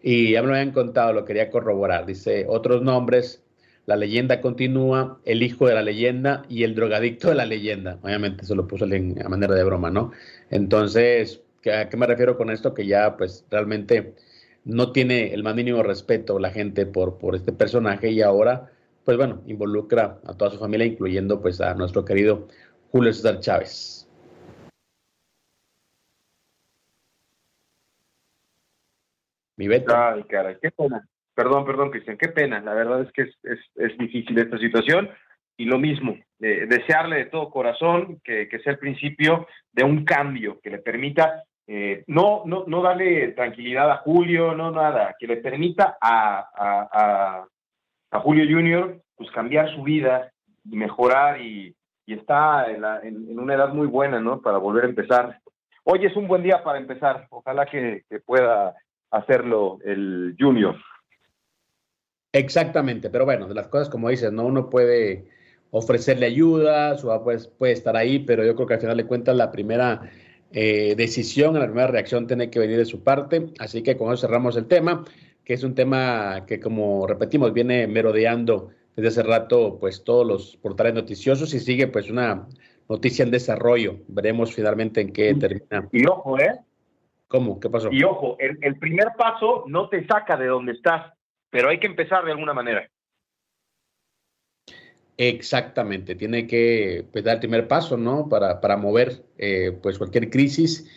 [0.02, 2.06] Y ya me lo habían contado, lo quería corroborar.
[2.06, 3.43] Dice otros nombres,
[3.88, 8.00] la leyenda continúa, el hijo de la leyenda y el drogadicto de la leyenda.
[8.02, 10.12] Obviamente se lo puso a manera de broma, ¿no?
[10.50, 11.41] Entonces,
[11.74, 12.74] ¿a qué me refiero con esto?
[12.74, 14.14] Que ya pues realmente
[14.66, 18.72] no tiene el más mínimo respeto la gente por, por este personaje y ahora,
[19.06, 22.48] pues bueno, involucra a toda su familia, incluyendo pues a nuestro querido
[22.91, 24.07] Julio César Chávez.
[29.58, 29.95] Mi Beto.
[29.95, 31.05] Ay, qué pena.
[31.34, 32.62] Perdón, perdón, Cristian, qué pena.
[32.62, 35.10] La verdad es que es, es, difícil esta situación.
[35.58, 40.70] Y lo mismo, desearle de todo corazón que, sea el principio de un cambio que
[40.70, 45.97] le permita eh, no, no, no darle tranquilidad a Julio, no nada, que le permita
[45.99, 47.45] a,
[48.12, 50.32] a, Julio Junior pues cambiar su vida
[50.64, 54.41] y mejorar y, y está en, en, una edad muy buena, ¿no?
[54.41, 55.39] Para volver a empezar.
[55.84, 57.28] Hoy es un buen día para empezar.
[57.30, 58.74] Ojalá que, que pueda
[59.12, 60.76] hacerlo el junior.
[62.34, 64.45] Exactamente, pero bueno, de las cosas como dices, ¿no?
[64.45, 65.28] Uno puede
[65.72, 69.36] ofrecerle ayuda, su pues, puede estar ahí, pero yo creo que al final de cuentas
[69.36, 70.10] la primera
[70.51, 74.28] eh, decisión, la primera reacción tiene que venir de su parte, así que con eso
[74.28, 75.03] cerramos el tema,
[75.43, 80.58] que es un tema que como repetimos viene merodeando desde hace rato pues todos los
[80.58, 82.47] portales noticiosos y sigue pues una
[82.89, 85.88] noticia en desarrollo, veremos finalmente en qué termina.
[85.91, 86.60] Y ojo, ¿eh?
[87.28, 87.60] ¿Cómo?
[87.60, 87.90] ¿Qué pasó?
[87.92, 91.14] Y ojo, el, primer paso no te saca de donde estás,
[91.50, 92.88] pero hay que empezar de alguna manera.
[95.18, 98.30] Exactamente, tiene que pues, dar el primer paso, ¿no?
[98.30, 100.90] Para, para mover eh, pues cualquier crisis.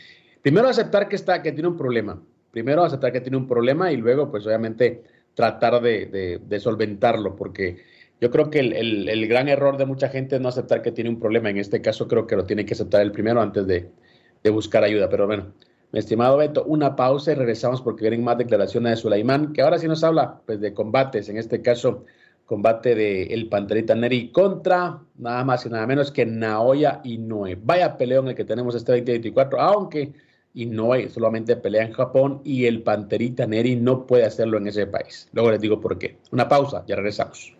[0.42, 2.22] Primero aceptar que está, que tiene un problema.
[2.50, 5.02] Primero aceptar que tiene un problema y luego, pues obviamente,
[5.34, 7.78] tratar de, de, solventarlo, porque
[8.20, 11.10] yo creo que el, el, gran error de mucha gente es no aceptar que tiene
[11.10, 11.50] un problema.
[11.50, 13.90] En este caso, creo que lo tiene que aceptar el primero antes de,
[14.42, 15.08] de buscar ayuda.
[15.08, 15.52] Pero bueno,
[15.92, 19.78] mi estimado Beto, una pausa y regresamos porque vienen más declaraciones de Sulaimán, que ahora
[19.78, 22.04] sí nos habla pues, de combates, en este caso
[22.46, 27.56] combate de el Panterita Neri contra nada más y nada menos que Naoya Inoue.
[27.62, 30.12] Vaya peleón el que tenemos este 2024, aunque
[30.54, 35.28] Inoue solamente pelea en Japón y el Panterita Neri no puede hacerlo en ese país.
[35.32, 36.18] Luego les digo por qué.
[36.32, 37.59] Una pausa, ya regresamos.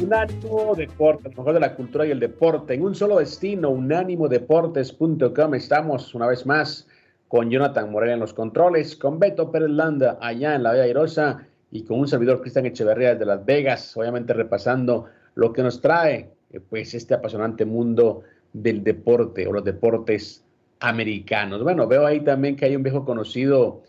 [0.00, 5.54] Unánimo Deportes, mejor de la cultura y el deporte, en un solo destino, unánimodeportes.com.
[5.54, 6.86] Estamos una vez más
[7.28, 11.46] con Jonathan Morel en los controles, con Beto Pérez Landa allá en la Vía Airosa
[11.70, 16.30] y con un servidor Cristian Echeverría desde Las Vegas, obviamente repasando lo que nos trae
[16.52, 20.44] eh, pues este apasionante mundo del deporte o los deportes
[20.80, 21.62] americanos.
[21.62, 23.82] Bueno, veo ahí también que hay un viejo conocido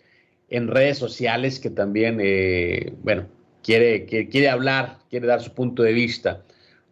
[0.50, 3.26] en redes sociales que también, eh, bueno,
[3.68, 6.42] quiere, que, quiere hablar, quiere dar su punto de vista.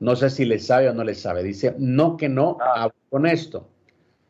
[0.02, 1.42] No sé si le sabe o no le sabe.
[1.42, 2.92] Dice, no que no, Ah.
[3.10, 3.70] con esto.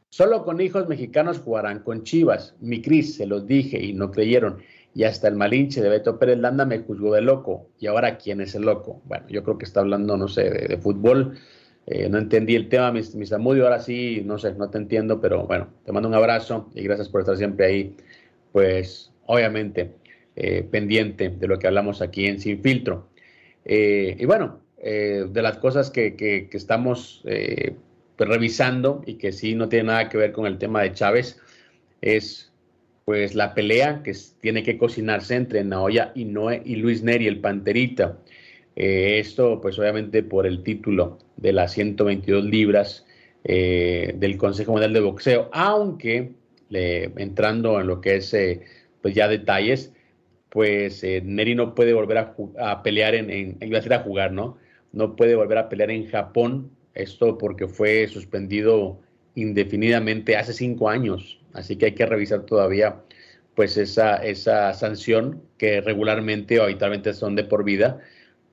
[0.10, 2.54] Solo con hijos mexicanos jugarán con Chivas.
[2.62, 4.60] Mi Cris, se los dije y no creyeron.
[4.93, 7.68] Y hasta el malinche de Beto Pérez Landa me juzgó de loco.
[7.80, 9.02] ¿Y ahora quién es el loco?
[9.06, 11.39] Bueno, yo creo que está hablando, no sé, de, de fútbol.
[11.88, 13.34] Eh, no entendí el tema, mis, mis.
[13.34, 17.10] Ahora sí, no sé, no te entiendo, pero bueno, te mando un abrazo y gracias
[17.10, 17.98] por estar siempre ahí.
[18.52, 19.96] Pues, obviamente,
[20.36, 23.08] eh, pendiente de lo que hablamos aquí en Sin Filtro.
[23.64, 29.56] Eh, y bueno, eh, de las cosas que, que- estamos pues, revisando y que sí
[29.56, 31.40] no tiene nada que ver con el tema de Chávez
[32.02, 32.52] es
[33.06, 38.18] pues la pelea que tiene que cocinarse entre Naoya Inoue y Luis Neri, el Panterita.
[38.76, 43.06] Esto pues obviamente por el título de las 122 libras
[43.44, 46.32] del Consejo Mundial de Boxeo, aunque
[46.72, 48.36] entrando en lo que es
[49.02, 49.94] pues ya detalles,
[50.56, 54.32] pues eh, Neri no puede volver a, pelear en, en, iba a decir a jugar,
[54.32, 54.58] ¿no?
[54.93, 59.01] No puede volver a pelear en Japón, esto porque fue suspendido
[59.36, 63.01] indefinidamente hace cinco años, así que hay que revisar todavía
[63.53, 67.99] pues esa, esa sanción que regularmente o habitualmente son de por vida,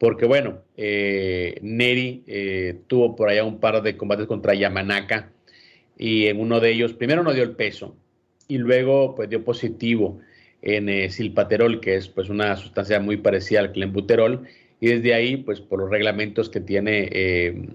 [0.00, 5.30] porque bueno, eh, Neri eh, tuvo por allá un par de combates contra Yamanaka
[5.96, 7.94] y en uno de ellos primero no dio el peso
[8.48, 10.18] y luego pues dio positivo
[10.62, 14.46] en eh, silpaterol, que es pues una sustancia muy parecida al clenbuterol,
[14.80, 17.68] y desde ahí pues por los reglamentos que tiene eh,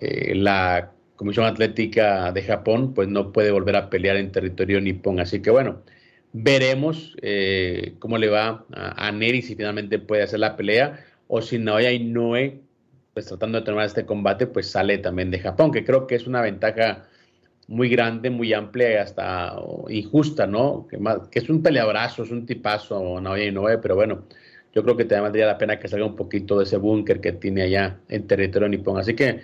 [0.00, 5.18] eh, la Comisión Atlética de Japón, pues no puede volver a pelear en territorio nipón.
[5.18, 5.82] Así que bueno,
[6.32, 11.40] veremos eh, cómo le va a, a, Neri si finalmente puede hacer la pelea o
[11.40, 12.60] si Naoya Inoue,
[13.14, 16.26] pues tratando de terminar este combate, pues sale también de Japón, que creo que es
[16.26, 17.08] una ventaja
[17.68, 20.86] muy grande, muy amplia y hasta oh, injusta, ¿no?
[20.88, 24.24] Que, más, que, es un peleabrazo, es un tipazo Naoya Inoue, pero bueno,
[24.72, 27.32] yo creo que te valdría la pena que salga un poquito de ese búnker que
[27.32, 28.98] tiene allá en territorio nipón.
[28.98, 29.40] Así que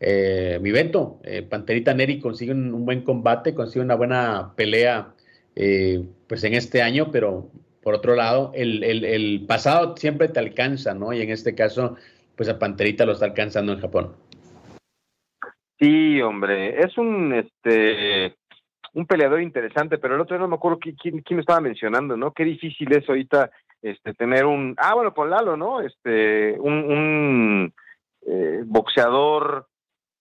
[0.00, 5.14] eh, mi Beto, eh, Panterita Neri consigue un, un, buen combate, consigue una buena pelea
[5.54, 7.50] eh, pues en este año, pero
[7.82, 11.12] por otro lado, el, el, el, pasado siempre te alcanza, ¿no?
[11.12, 11.96] Y en este caso,
[12.34, 14.12] pues a Panterita lo está alcanzando en Japón.
[15.78, 18.36] Sí, hombre, es un este
[18.94, 22.32] un peleador interesante, pero el otro no me acuerdo quién, quién, quién estaba mencionando, ¿no?
[22.32, 23.50] Qué difícil es ahorita
[23.82, 25.82] este tener un ah bueno con Lalo, ¿no?
[25.82, 27.74] Este un, un
[28.26, 29.66] eh, boxeador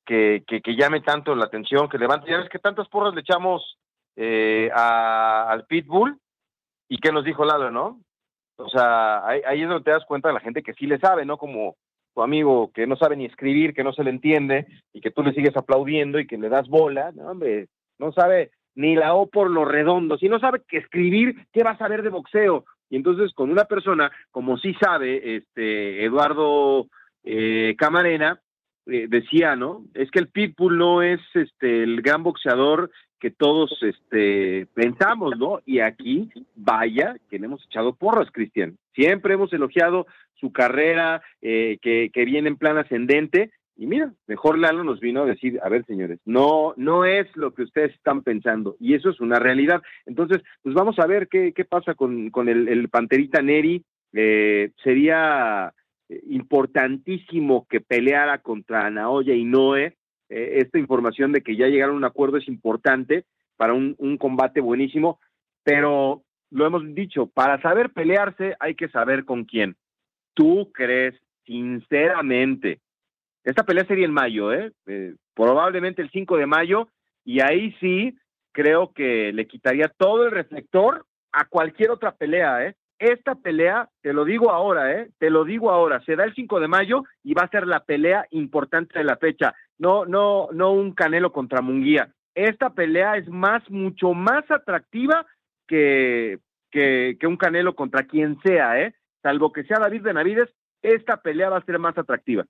[0.05, 2.29] que, que, que, llame tanto la atención, que levante.
[2.29, 3.79] Ya ves que tantas porras le echamos
[4.17, 6.19] eh, a, al Pitbull
[6.89, 8.01] y que nos dijo Lalo, ¿no?
[8.57, 10.99] O sea, ahí, ahí, es donde te das cuenta de la gente que sí le
[10.99, 11.37] sabe, ¿no?
[11.37, 11.75] Como
[12.15, 15.21] tu amigo que no sabe ni escribir, que no se le entiende y que tú
[15.21, 17.67] le sigues aplaudiendo y que le das bola, no, hombre,
[17.99, 20.17] no sabe ni la O por lo redondo.
[20.17, 22.65] Si no sabe que escribir, ¿qué va a saber de boxeo?
[22.89, 26.87] Y entonces con una persona, como sí sabe, este Eduardo
[27.23, 28.39] eh, Camarena,
[28.85, 29.85] eh, decía, ¿no?
[29.93, 32.91] Es que el Pitbull no es este el gran boxeador
[33.25, 35.59] que todos este pensamos, ¿no?
[35.65, 38.77] Y aquí, vaya, que le hemos echado porras, Cristian.
[38.93, 40.05] Siempre hemos elogiado
[40.35, 45.23] su carrera, eh, que, que viene en plan ascendente, y mira, mejor Lalo nos vino
[45.23, 49.09] a decir, a ver, señores, no, no es lo que ustedes están pensando, y eso
[49.09, 49.81] es una realidad.
[50.05, 53.83] Entonces, pues vamos a ver qué, qué pasa con, con el, Panterita Neri.
[54.13, 55.73] Eh, sería
[56.29, 59.95] importantísimo que peleara contra Naoya Inoue.
[60.29, 63.25] Eh, esta información de que ya llegaron a un acuerdo es importante
[63.57, 65.19] para un, un combate buenísimo,
[65.63, 69.75] pero lo hemos dicho, para saber pelearse hay que saber con quién.
[70.33, 71.15] ¿Tú crees,
[71.45, 72.79] sinceramente,
[73.43, 74.71] esta pelea sería en mayo, ¿eh?
[74.87, 76.87] eh probablemente el 5 de mayo,
[77.23, 78.17] y ahí sí
[78.51, 82.75] creo que le quitaría todo el reflector a cualquier otra pelea, ¿eh?
[82.97, 85.09] Esta pelea, te lo digo ahora, ¿eh?
[85.17, 87.83] Te lo digo ahora, se da el 5 de mayo y va a ser la
[87.83, 89.53] pelea importante de la fecha.
[89.77, 92.13] No, no, no un Canelo contra Munguía.
[92.33, 95.25] Esta pelea es más, mucho más atractiva
[95.67, 96.39] que,
[96.71, 98.93] que, que un Canelo contra quien sea, ¿eh?
[99.21, 100.49] Salvo que sea David Benavides,
[100.81, 102.45] esta pelea va a ser más atractiva.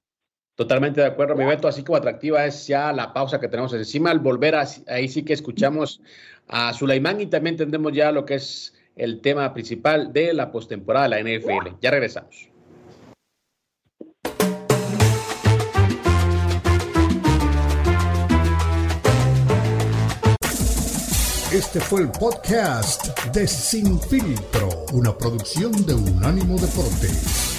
[0.56, 1.68] Totalmente de acuerdo, mi Beto.
[1.68, 4.10] Así como atractiva es ya la pausa que tenemos encima.
[4.10, 6.02] Al volver, ahí sí que escuchamos
[6.48, 11.10] a Sulaimán y también tendremos ya lo que es el tema principal de la postemporada
[11.10, 11.78] de la NFL.
[11.82, 12.50] Ya regresamos.
[21.52, 27.55] Este fue el podcast de Sin Filtro, una producción de Unánimo Deportes.